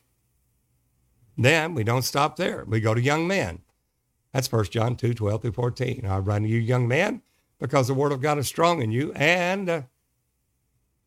[1.37, 2.63] Then we don't stop there.
[2.65, 3.63] We go to young men.
[4.31, 6.05] That's 1 John 2, 12 through 14.
[6.05, 7.21] I write to you, young man,
[7.59, 9.81] because the word of God is strong in you, and uh,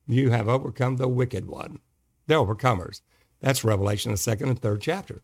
[0.06, 1.78] you have overcome the wicked one.
[2.26, 3.00] The overcomers.
[3.40, 5.22] That's Revelation, the second and third chapter.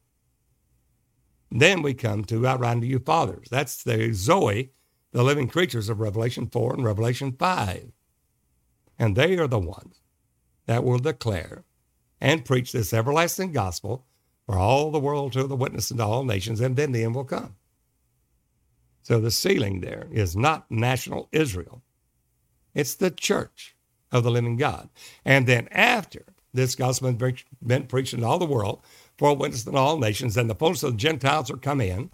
[1.50, 3.48] Then we come to I write to you, fathers.
[3.50, 4.72] That's the Zoe,
[5.12, 7.92] the living creatures of Revelation 4 and Revelation 5.
[8.98, 10.00] And they are the ones
[10.66, 11.64] that will declare
[12.20, 14.04] and preach this everlasting gospel
[14.44, 17.24] for all the world to the witness to all nations, and then the end will
[17.24, 17.54] come.
[19.02, 21.82] So the sealing there is not national Israel.
[22.74, 23.76] It's the church
[24.10, 24.88] of the living God.
[25.24, 28.82] And then after this gospel has been preached in all the world
[29.16, 32.10] for witness to all nations, and the fullness of the Gentiles are come in,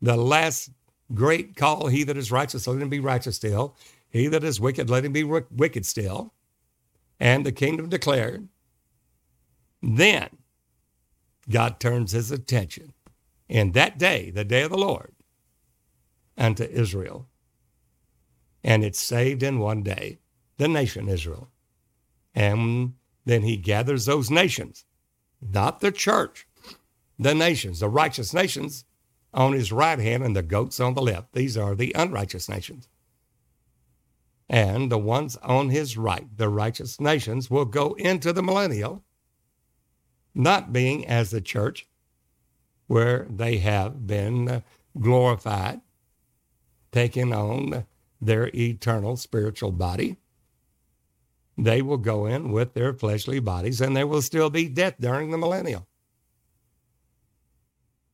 [0.00, 0.70] the last
[1.12, 3.76] great call, he that is righteous, let him be righteous still.
[4.08, 6.32] He that is wicked, let him be wicked still.
[7.20, 8.48] And the kingdom declared.
[9.82, 10.28] Then
[11.48, 12.94] God turns his attention
[13.48, 15.14] in that day, the day of the Lord,
[16.38, 17.28] unto Israel.
[18.62, 20.18] And it's saved in one day,
[20.56, 21.50] the nation Israel.
[22.34, 24.84] And then he gathers those nations,
[25.40, 26.46] not the church,
[27.18, 28.84] the nations, the righteous nations
[29.34, 31.32] on his right hand and the goats on the left.
[31.32, 32.88] These are the unrighteous nations.
[34.48, 39.02] And the ones on his right, the righteous nations, will go into the millennial
[40.34, 41.86] not being as the church
[42.86, 44.62] where they have been
[45.00, 45.80] glorified,
[46.92, 47.86] taking on
[48.20, 50.16] their eternal spiritual body.
[51.56, 55.30] They will go in with their fleshly bodies and there will still be death during
[55.30, 55.86] the millennial.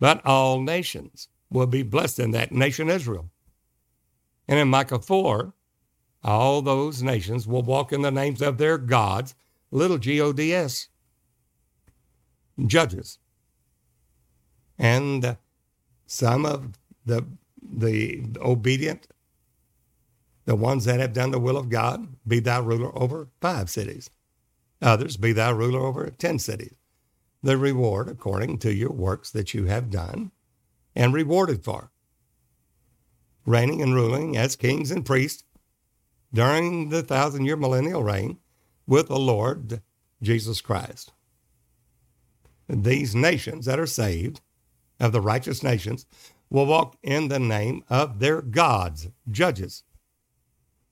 [0.01, 3.31] But all nations will be blessed in that nation Israel.
[4.49, 5.55] And in Micah 4,
[6.25, 9.35] all those nations will walk in the names of their gods,
[9.71, 10.89] little G O D S
[12.67, 13.19] judges.
[14.79, 15.37] And
[16.07, 17.27] some of the,
[17.63, 19.07] the obedient,
[20.47, 24.11] the ones that have done the will of God, be thou ruler over five cities.
[24.83, 26.75] Others, be thou ruler over 10 cities.
[27.43, 30.33] The reward according to your works that you have done
[30.97, 31.91] and rewarded for.
[33.47, 35.45] reigning and ruling as kings and priests
[36.33, 38.39] during the thousand year millennial reign
[38.87, 39.83] with the Lord
[40.23, 41.13] Jesus Christ.
[42.69, 44.41] These nations that are saved,
[45.01, 46.07] of the righteous nations,
[46.51, 49.85] will walk in the name of their gods, judges.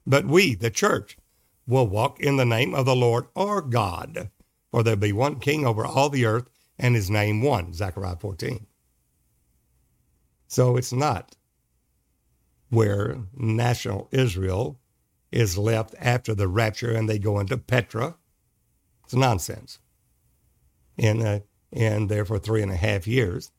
[0.06, 1.18] But we, the church,
[1.66, 4.30] will walk in the name of the Lord our God,
[4.70, 6.48] for there'll be one king over all the earth,
[6.78, 8.66] and his name one, Zechariah 14.
[10.48, 11.36] So it's not
[12.70, 14.78] where national Israel
[15.30, 18.16] is left after the rapture and they go into Petra.
[19.04, 19.78] It's nonsense.
[20.96, 21.40] And, uh,
[21.72, 23.50] and there for three and a half years.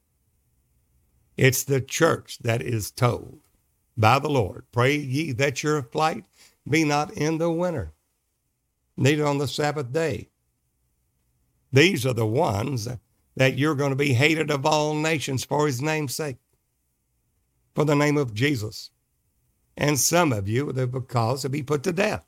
[1.38, 3.39] It's the church that is told
[3.97, 6.26] by the Lord, pray ye that your flight
[6.68, 7.93] be not in the winter,
[8.97, 10.28] neither on the Sabbath day.
[11.72, 12.88] These are the ones
[13.36, 16.38] that you're going to be hated of all nations for his name's sake,
[17.74, 18.89] for the name of Jesus.
[19.78, 22.26] And some of you, the cause to be put to death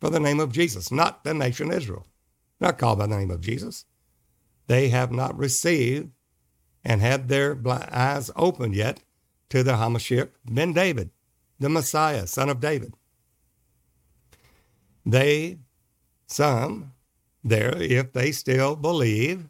[0.00, 2.06] for the name of Jesus, not the nation Israel,
[2.60, 3.84] not called by the name of Jesus.
[4.66, 6.10] They have not received
[6.84, 9.00] and had their eyes opened yet
[9.50, 11.10] to the Hamashiach ben David,
[11.58, 12.94] the Messiah, son of David.
[15.06, 15.58] They,
[16.26, 16.92] some
[17.44, 19.48] there, if they still believe,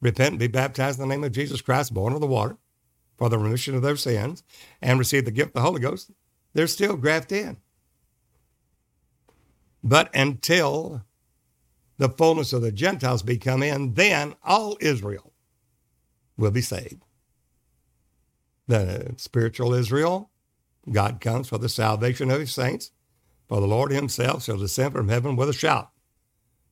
[0.00, 2.56] repent and be baptized in the name of Jesus Christ, born of the water,
[3.16, 4.42] for the remission of their sins,
[4.80, 6.10] and receive the gift of the Holy Ghost,
[6.54, 7.56] they're still grafted in.
[9.82, 11.04] But until
[11.98, 15.32] the fullness of the Gentiles be come in, then all Israel
[16.36, 17.02] will be saved.
[18.66, 20.30] The spiritual Israel,
[20.90, 22.92] God comes for the salvation of his saints.
[23.48, 25.90] For the Lord himself shall descend from heaven with a shout,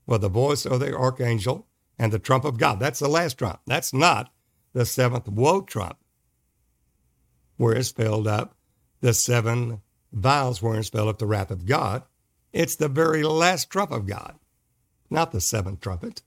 [0.09, 2.80] with the voice of the archangel and the trump of God.
[2.80, 3.61] That's the last trump.
[3.66, 4.32] That's not
[4.72, 5.98] the seventh woe trump,
[7.59, 8.56] where it's filled up
[9.02, 12.02] the seven vials, where it's filled up the wrath of God.
[12.52, 14.36] It's the very last trump of God,
[15.11, 16.22] not the seventh trumpet.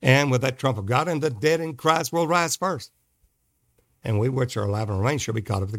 [0.00, 2.92] And with that trump of God, and the dead in Christ will rise first.
[4.04, 5.70] And we which are alive and remain shall be caught up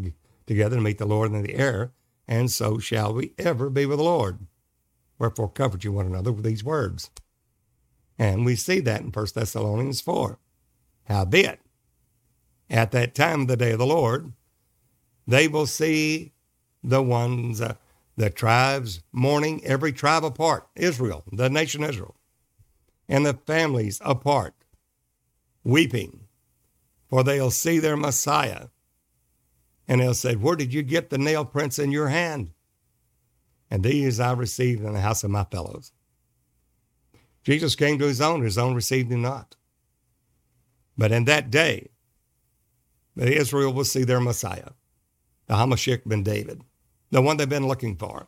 [0.45, 1.93] together to meet the Lord in the air
[2.27, 4.39] and so shall we ever be with the Lord.
[5.17, 7.09] Wherefore comfort you one another with these words.
[8.17, 10.39] And we see that in 1 Thessalonians 4.
[11.05, 11.59] Howbeit,
[12.69, 14.33] at that time of the day of the Lord,
[15.27, 16.33] they will see
[16.83, 17.75] the ones, uh,
[18.15, 22.15] the tribes mourning, every tribe apart, Israel, the nation Israel,
[23.07, 24.53] and the families apart,
[25.63, 26.21] weeping,
[27.07, 28.67] for they'll see their Messiah
[29.87, 32.51] and they'll say, Where did you get the nail prints in your hand?
[33.69, 35.91] And these I received in the house of my fellows.
[37.43, 39.55] Jesus came to his own, his own received him not.
[40.97, 41.89] But in that day,
[43.17, 44.71] Israel will see their Messiah,
[45.47, 46.61] the Hamashiach ben David,
[47.11, 48.27] the one they've been looking for.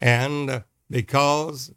[0.00, 1.72] And because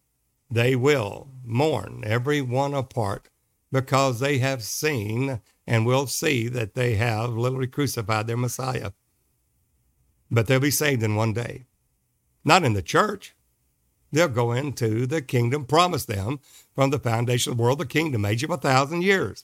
[0.49, 3.30] they will mourn every one apart,
[3.72, 8.91] because they have seen and will see that they have literally crucified their Messiah.
[10.32, 11.66] But they'll be saved in one day.
[12.46, 13.36] Not in the church.
[14.12, 16.39] They'll go into the kingdom promised them
[16.74, 19.43] from the foundation of the world, the kingdom age of a thousand years.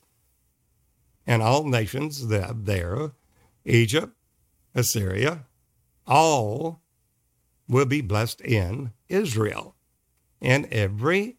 [1.28, 3.12] And all nations that there,
[3.66, 4.14] Egypt,
[4.74, 5.46] Assyria,
[6.08, 6.82] all
[7.68, 9.76] will be blessed in Israel.
[10.42, 11.38] And every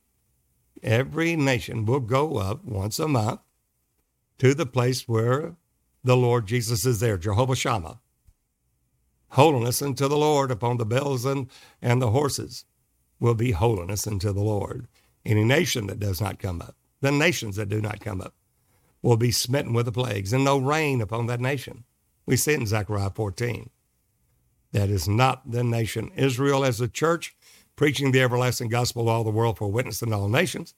[0.83, 3.41] every nation will go up once a month
[4.39, 5.57] to the place where
[6.03, 8.01] the Lord Jesus is there, Jehovah Shammah.
[9.33, 11.49] Holiness unto the Lord upon the bells and,
[11.81, 12.67] and the horses
[13.19, 14.89] will be holiness unto the Lord.
[15.25, 18.35] Any nation that does not come up, the nations that do not come up,
[19.01, 21.85] will be smitten with the plagues, and no rain upon that nation.
[22.27, 23.71] We see it in Zechariah 14.
[24.73, 27.35] That is not the nation Israel as a church,
[27.75, 30.75] preaching the everlasting gospel to all the world for witness in all nations.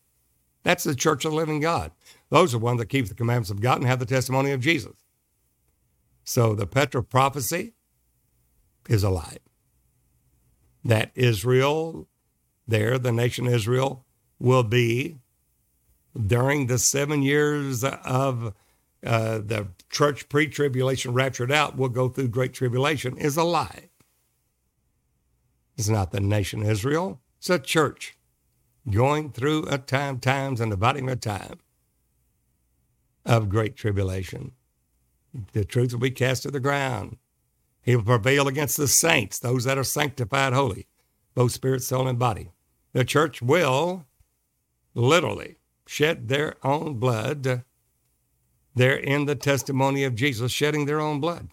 [0.63, 1.91] That's the church of the living God.
[2.31, 4.95] Those are ones that keep the commandments of God and have the testimony of Jesus.
[6.23, 7.73] So the Petra prophecy
[8.89, 9.39] is a lie.
[10.85, 12.09] That Israel,
[12.67, 14.05] there, the nation Israel,
[14.39, 15.19] will be
[16.27, 18.55] during the seven years of
[19.05, 23.91] uh, the church pre tribulation raptured out, will go through great tribulation, is a lie.
[25.77, 28.17] It's not the nation Israel, it's a church
[28.91, 31.59] going through a time, times, and abiding a time
[33.25, 34.53] of great tribulation.
[35.53, 37.17] The truth will be cast to the ground.
[37.85, 40.89] He will prevail against the saints, those that are sanctified holy,
[41.35, 42.51] both spirit, soul, and body.
[42.95, 44.07] The church will
[44.95, 45.57] literally
[45.87, 47.65] shed their own blood.
[48.75, 51.51] They're in the testimony of Jesus, shedding their own blood.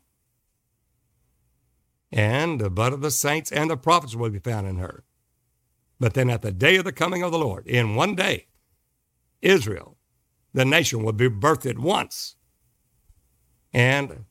[2.12, 5.04] and the blood of the saints and the prophets will be found in her.
[6.00, 8.48] But then at the day of the coming of the Lord, in one day,
[9.42, 9.98] Israel,
[10.54, 12.36] the nation, will be birthed at once.
[13.74, 14.26] And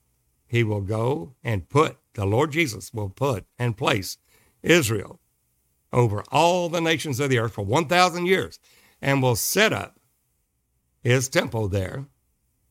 [0.51, 4.19] he will go and put, the Lord Jesus will put and place
[4.65, 5.21] Israel
[5.93, 8.59] over all the nations of the earth for 1,000 years
[9.01, 10.01] and will set up
[11.05, 12.07] his temple there.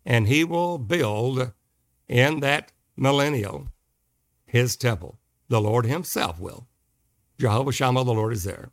[0.06, 1.54] And he will build
[2.10, 3.70] in that millennial
[4.46, 5.18] his temple.
[5.48, 6.68] The Lord himself will.
[7.40, 8.72] Jehovah Shammah, the Lord, is there.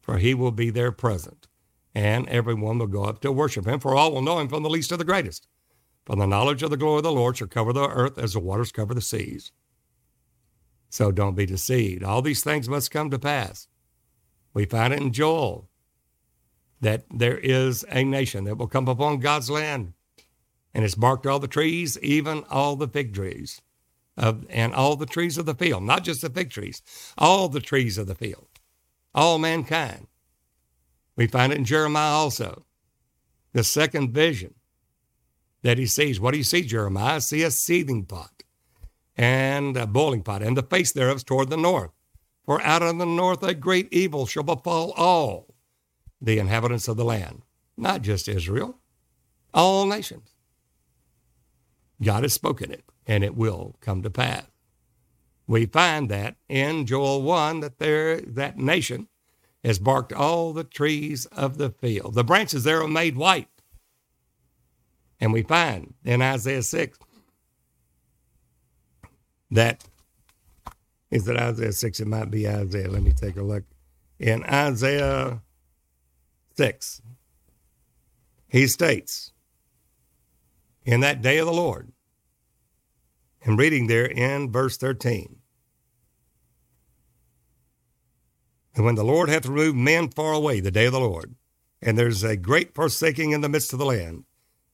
[0.00, 1.48] For he will be there present.
[1.92, 4.70] And everyone will go up to worship him, for all will know him from the
[4.70, 5.48] least to the greatest.
[6.04, 8.40] For the knowledge of the glory of the Lord shall cover the earth as the
[8.40, 9.52] waters cover the seas.
[10.90, 12.02] So don't be deceived.
[12.02, 13.68] All these things must come to pass.
[14.52, 15.68] We find it in Joel
[16.80, 19.94] that there is a nation that will come upon God's land,
[20.74, 23.62] and it's barked all the trees, even all the fig trees,
[24.16, 26.82] of, and all the trees of the field, not just the fig trees,
[27.16, 28.48] all the trees of the field,
[29.14, 30.08] all mankind.
[31.14, 32.64] We find it in Jeremiah also.
[33.52, 34.54] The second vision
[35.62, 36.20] that he sees.
[36.20, 37.20] What do you see, Jeremiah?
[37.20, 38.42] See a seething pot
[39.16, 41.90] and a boiling pot, and the face thereof is toward the north.
[42.44, 45.54] For out of the north a great evil shall befall all
[46.20, 47.42] the inhabitants of the land,
[47.76, 48.78] not just Israel,
[49.54, 50.30] all nations.
[52.02, 54.44] God has spoken it, and it will come to pass.
[55.46, 59.08] We find that in Joel 1 that there that nation
[59.62, 62.14] has barked all the trees of the field.
[62.14, 63.48] The branches there are made white.
[65.22, 66.98] And we find in Isaiah 6
[69.52, 69.84] that
[71.12, 72.00] is it Isaiah 6?
[72.00, 72.90] It might be Isaiah.
[72.90, 73.62] Let me take a look.
[74.18, 75.40] In Isaiah
[76.56, 77.02] 6,
[78.48, 79.32] he states,
[80.84, 81.92] In that day of the Lord,
[83.44, 85.36] and reading there in verse 13,
[88.74, 91.36] And when the Lord hath removed men far away, the day of the Lord,
[91.80, 94.24] and there's a great forsaking in the midst of the land.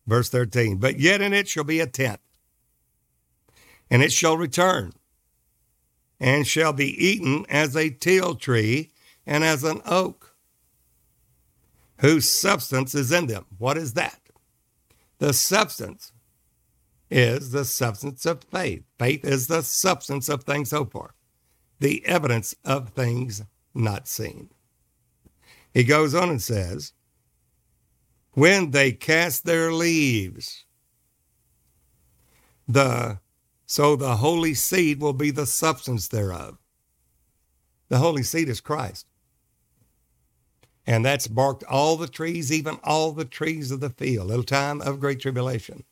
[0.09, 2.19] Verse 13, but yet in it shall be a tent,
[3.91, 4.95] and it shall return,
[6.19, 8.91] and shall be eaten as a teil tree
[9.27, 10.35] and as an oak,
[11.99, 13.45] whose substance is in them.
[13.59, 14.19] What is that?
[15.19, 16.13] The substance
[17.11, 18.85] is the substance of faith.
[18.99, 21.15] Faith is the substance of things hoped for,
[21.81, 23.43] the evidence of things
[23.75, 24.49] not seen.
[25.75, 26.95] He goes on and says,
[28.39, 30.65] When they cast their leaves,
[32.69, 33.19] the
[33.67, 36.57] so the holy seed will be the substance thereof.
[37.89, 39.07] The holy seed is Christ.
[40.87, 44.83] And that's barked all the trees, even all the trees of the field, little time
[44.83, 45.83] of great tribulation.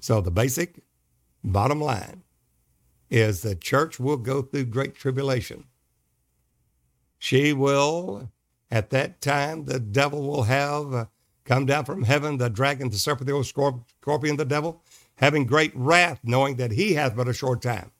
[0.00, 0.82] So the basic
[1.44, 2.24] bottom line
[3.08, 5.66] is the church will go through great tribulation.
[7.20, 8.32] She will,
[8.68, 11.06] at that time, the devil will have
[11.50, 14.84] come down from heaven, the dragon, the serpent, the old scorpion, the devil,
[15.16, 17.90] having great wrath, knowing that he hath but a short time.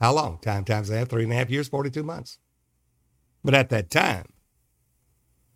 [0.00, 0.38] How long?
[0.38, 2.38] Time times half, three and a half years, 42 months.
[3.44, 4.32] But at that time,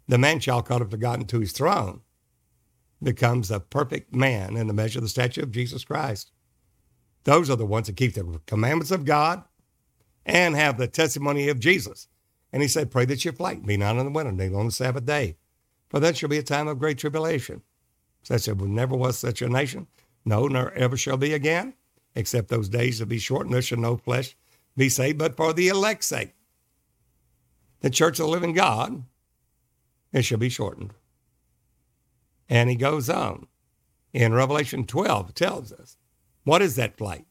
[0.07, 2.03] the man child caught up to God into his throne
[3.03, 6.30] becomes a perfect man in the measure of the stature of Jesus Christ.
[7.24, 9.43] Those are the ones that keep the commandments of God
[10.24, 12.07] and have the testimony of Jesus.
[12.53, 14.72] And he said, Pray that your flight be not on the winter day, on the
[14.72, 15.37] Sabbath day.
[15.95, 17.62] For that shall be a time of great tribulation.
[18.24, 19.86] Such there never was such a nation,
[20.24, 21.74] no, nor ever shall be again,
[22.16, 24.36] except those days shall be short, and there shall no flesh
[24.76, 26.34] be saved, but for the elect's sake.
[27.78, 29.05] The church of the living God,
[30.12, 30.95] it shall be shortened.
[32.49, 33.47] And he goes on.
[34.12, 35.97] In Revelation 12, tells us,
[36.42, 37.26] what is that flight?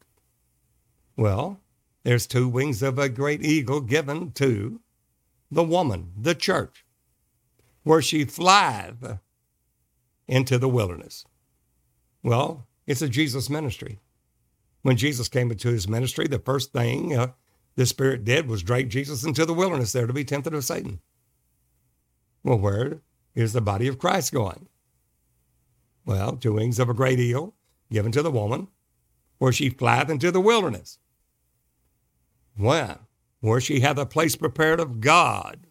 [1.18, 1.60] Well,
[2.04, 4.80] there's two wings of a great eagle given to
[5.52, 6.86] the woman, the church,
[7.84, 9.20] where she flieth
[10.28, 11.26] into the wilderness.
[12.24, 14.00] Well, it's a Jesus ministry.
[14.82, 17.28] When Jesus came into his ministry, the first thing uh,
[17.76, 21.00] the Spirit did was drag Jesus into the wilderness there to be tempted of Satan.
[22.44, 23.02] Well, where
[23.36, 24.68] is the body of Christ going?
[26.06, 27.56] Well, two wings of a great eagle
[27.92, 28.68] given to the woman,
[29.38, 30.98] where she flieth into the wilderness.
[32.58, 33.08] Well,
[33.40, 35.68] where she hath a place prepared of God,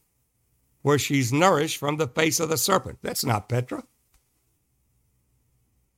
[0.83, 2.99] where she's nourished from the face of the serpent.
[3.03, 3.85] That's not Petra.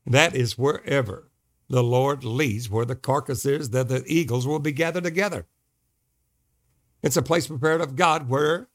[0.06, 1.30] That is wherever
[1.68, 5.46] the Lord leads, where the carcass is, that the eagles will be gathered together.
[7.02, 8.68] It's a place prepared of God where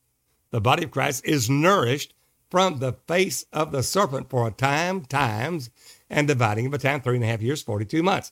[0.51, 2.13] the body of Christ is nourished
[2.49, 5.69] from the face of the serpent for a time, times,
[6.09, 8.31] and dividing of a time, three and a half years, 42 months.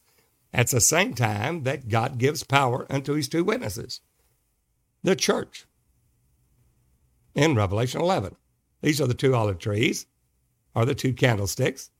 [0.51, 4.01] At the same time that God gives power unto his two witnesses,
[5.03, 5.66] the church.
[7.37, 8.35] In Revelation 11,
[8.81, 10.07] these are the two olive trees,
[10.75, 11.91] are the two candlesticks,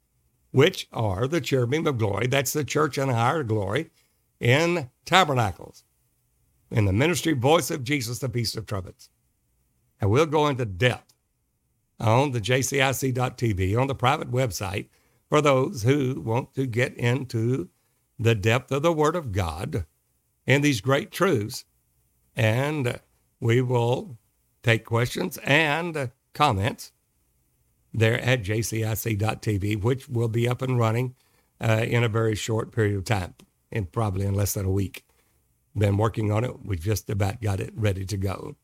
[0.50, 2.26] which are the cherubim of glory.
[2.26, 3.92] That's the church in higher glory
[4.40, 5.84] in tabernacles,
[6.72, 9.12] in the ministry voice of Jesus, the Feast of Trumpets.
[10.02, 11.14] And we'll go into depth
[12.00, 14.88] on the jcic.tv, on the private website,
[15.30, 17.70] for those who want to get into
[18.18, 19.86] the depth of the Word of God
[20.48, 21.64] and these great truths.
[22.36, 23.00] And
[23.40, 24.18] we will
[24.68, 26.92] take questions and comments
[27.94, 31.16] there at jcic.tv, which will be up and running
[31.62, 33.34] uh, in a very short period of time,
[33.72, 35.06] and probably in less than a week.
[35.76, 36.66] Been working on it.
[36.66, 38.58] We just about got it ready to go.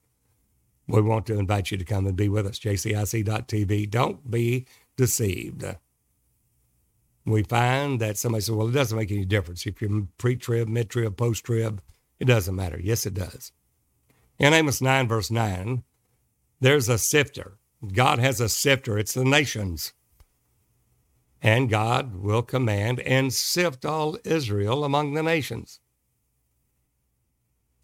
[0.88, 3.90] We want to invite you to come and be with us, jcic.tv.
[3.90, 5.64] Don't be deceived.
[7.26, 10.68] We find that somebody says, well, it doesn't make any difference if you're pre trib,
[10.68, 11.82] mid trib, post trib.
[12.20, 12.80] It doesn't matter.
[12.84, 13.54] Yes, it does.
[14.38, 15.84] In Amos 9, verse 9,
[16.64, 17.58] there's a sifter.
[17.94, 19.92] God has a sifter, it's the nations.
[21.42, 25.82] And God will command and sift all Israel among the nations.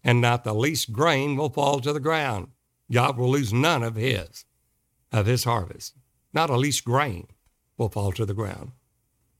[0.02, 2.48] And not the least grain will fall to the ground.
[2.90, 4.46] God will lose none of his,
[5.12, 5.94] of his harvest.
[6.32, 7.26] Not a least grain
[7.76, 8.72] will fall to the ground.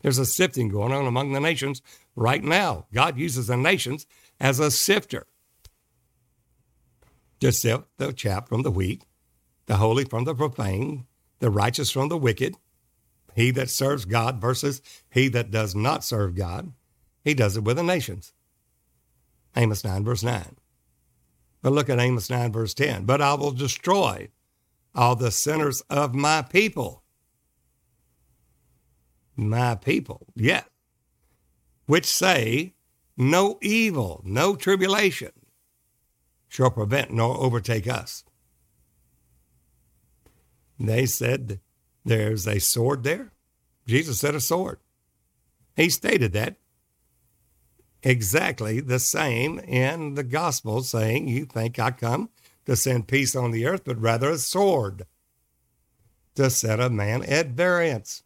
[0.02, 1.80] There's a sifting going on among the nations
[2.14, 2.86] right now.
[2.92, 4.06] God uses the nations
[4.38, 5.26] as a sifter
[7.40, 9.06] to sift the chaff from the wheat
[9.70, 11.06] the holy from the profane,
[11.38, 12.56] the righteous from the wicked,
[13.36, 16.72] he that serves God versus he that does not serve God.
[17.22, 18.32] He does it with the nations.
[19.54, 20.56] Amos 9, verse 9.
[21.62, 23.04] But look at Amos 9, verse 10.
[23.04, 24.30] But I will destroy
[24.92, 27.04] all the sinners of my people.
[29.36, 30.64] My people, yes.
[31.86, 32.74] Which say,
[33.16, 35.30] No evil, no tribulation
[36.48, 38.24] shall prevent nor overtake us.
[40.80, 41.60] They said
[42.06, 43.32] there's a sword there.
[43.86, 44.78] Jesus said a sword.
[45.76, 46.56] He stated that
[48.02, 52.30] exactly the same in the gospel, saying, You think I come
[52.64, 55.06] to send peace on the earth, but rather a sword
[56.34, 58.22] to set a man at variance.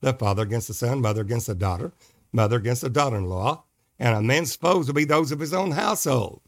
[0.00, 1.92] The father against the son, mother against the daughter,
[2.32, 3.64] mother against the daughter in law,
[3.98, 6.42] and a man's foes will be those of his own household.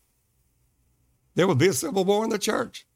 [1.34, 2.86] There will be a civil war in the church.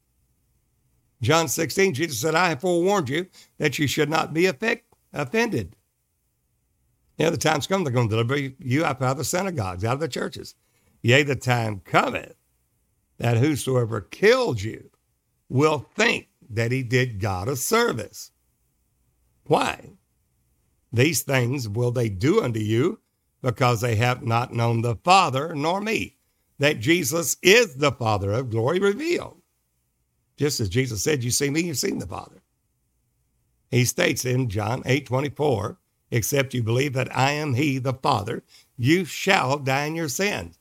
[1.25, 3.25] John 16, Jesus said, I have forewarned you
[3.57, 5.75] that you should not be offended.
[7.17, 9.99] Know, the time's come, they're going to deliver you out of the synagogues, out of
[9.99, 10.53] the churches.
[11.01, 12.35] Yea, the time cometh
[13.17, 14.91] that whosoever killed you
[15.49, 18.31] will think that he did God a service.
[19.45, 19.93] Why?
[20.93, 22.99] These things will they do unto you
[23.41, 26.17] because they have not known the Father nor me,
[26.59, 29.41] that Jesus is the Father of glory revealed.
[30.37, 32.41] Just as Jesus said, You see me, you've seen the Father.
[33.71, 35.77] He states in John 8 24,
[36.11, 38.43] Except you believe that I am He, the Father,
[38.77, 40.59] you shall die in your sins.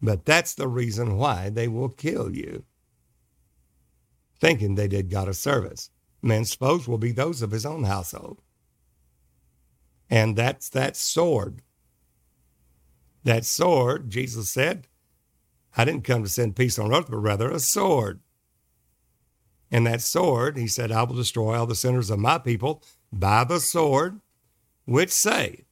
[0.00, 2.64] But that's the reason why they will kill you,
[4.40, 5.90] thinking they did God a service.
[6.22, 8.40] Men's foes will be those of his own household.
[10.10, 11.62] And that's that sword.
[13.24, 14.88] That sword, Jesus said,
[15.76, 18.20] I didn't come to send peace on earth, but rather a sword.
[19.70, 23.44] And that sword, he said, I will destroy all the sinners of my people by
[23.44, 24.20] the sword,
[24.84, 25.64] which say,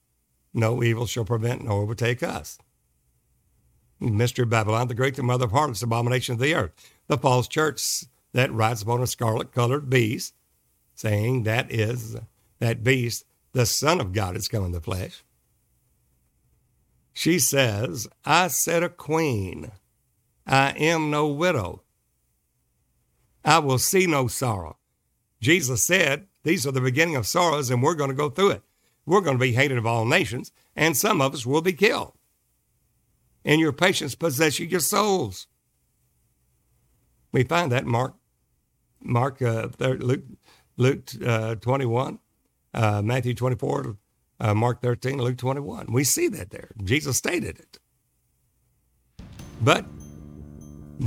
[0.53, 2.59] No evil shall prevent nor overtake us.
[4.01, 6.73] Mystery Babylon, the great mother of harlots, abomination of the earth,
[7.07, 10.35] the false church that rides upon a scarlet colored beast,
[10.95, 12.17] saying that is
[12.59, 15.23] that beast, the Son of God, is come in the flesh.
[17.13, 19.71] She says, I said a queen.
[20.47, 21.82] I am no widow.
[23.45, 24.79] I will see no sorrow.
[25.41, 28.63] Jesus said, These are the beginning of sorrows, and we're going to go through it.
[29.05, 32.13] We're going to be hated of all nations, and some of us will be killed.
[33.45, 35.49] And your patience possess you your souls.
[37.33, 38.15] We find that Mark,
[39.01, 40.23] Mark, uh, Luke,
[40.77, 42.21] Luke uh, 21,
[42.75, 43.97] uh, Matthew 24,
[44.39, 45.87] uh, Mark 13, Luke 21.
[45.91, 46.71] We see that there.
[46.85, 47.79] Jesus stated it.
[49.61, 49.87] But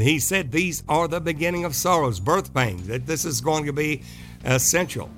[0.02, 3.74] he said these are the beginning of sorrows, birth pains, that this is going to
[3.74, 4.04] be
[4.46, 5.10] essential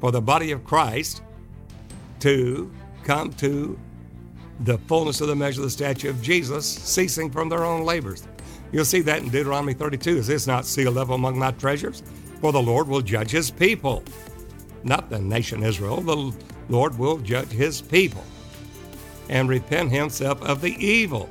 [0.00, 1.22] for the body of Christ
[2.20, 2.70] to
[3.04, 3.78] come to
[4.60, 8.26] the fullness of the measure of the stature of Jesus, ceasing from their own labors.
[8.72, 10.18] You'll see that in Deuteronomy 32.
[10.18, 12.02] Is this not sealed up among my treasures?
[12.40, 14.04] For the Lord will judge his people,
[14.84, 16.00] not the nation Israel.
[16.00, 16.34] The
[16.68, 18.24] Lord will judge his people.
[19.30, 21.30] and repent himself of the evil.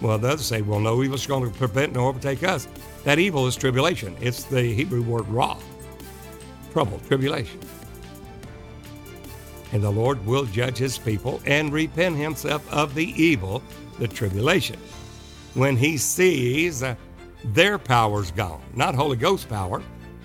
[0.00, 2.68] Well, the others say, well, no evil is going to prevent nor overtake us.
[3.04, 4.16] That evil is tribulation.
[4.20, 5.58] It's the Hebrew word ra,
[6.72, 7.60] trouble, tribulation.
[9.72, 13.62] And the Lord will judge his people and repent himself of the evil,
[13.98, 14.78] the tribulation.
[15.54, 16.94] When he sees uh,
[17.44, 19.82] their power's gone, not Holy Ghost power,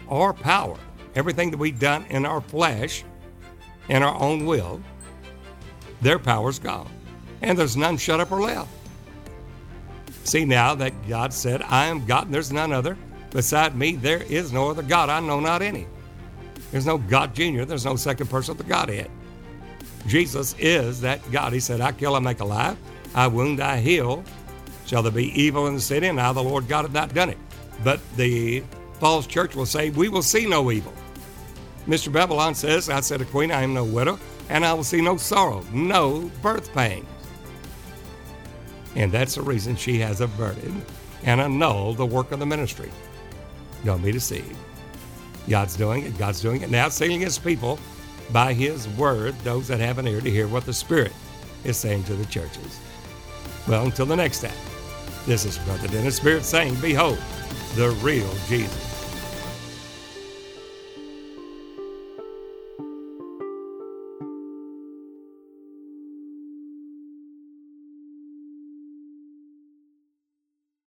[0.10, 0.78] our power.
[1.16, 3.04] Everything that we've done in our flesh,
[3.90, 4.82] in our own will,
[6.02, 6.90] their power's gone.
[7.42, 8.70] And there's none shut up or left.
[10.30, 12.96] See now that God said, I am God and there's none other.
[13.32, 15.10] Beside me, there is no other God.
[15.10, 15.88] I know not any.
[16.70, 17.66] There's no God Junior.
[17.66, 19.10] There's no second person of the Godhead.
[20.06, 21.52] Jesus is that God.
[21.52, 22.78] He said, I kill, I make alive.
[23.16, 24.24] I wound, I heal.
[24.86, 26.06] Shall there be evil in the city?
[26.06, 27.38] And now the Lord God hath not done it.
[27.84, 28.64] But the
[29.00, 30.94] false church will say, We will see no evil.
[31.88, 35.02] Mystery Babylon says, I said a queen, I am no widow, and I will see
[35.02, 37.08] no sorrow, no birth pains.
[38.96, 40.74] And that's the reason she has averted
[41.24, 42.92] and annulled the work of the ministry.
[43.86, 44.56] Don't be deceived.
[45.48, 46.18] God's doing it.
[46.18, 47.80] God's doing it now, sealing his people
[48.32, 51.14] by his word, those that have an ear to hear what the Spirit
[51.64, 52.80] is saying to the churches.
[53.68, 54.52] Well, until the next time,
[55.26, 57.20] this is Brother Dennis Spirit saying, Behold,
[57.76, 58.89] the real Jesus.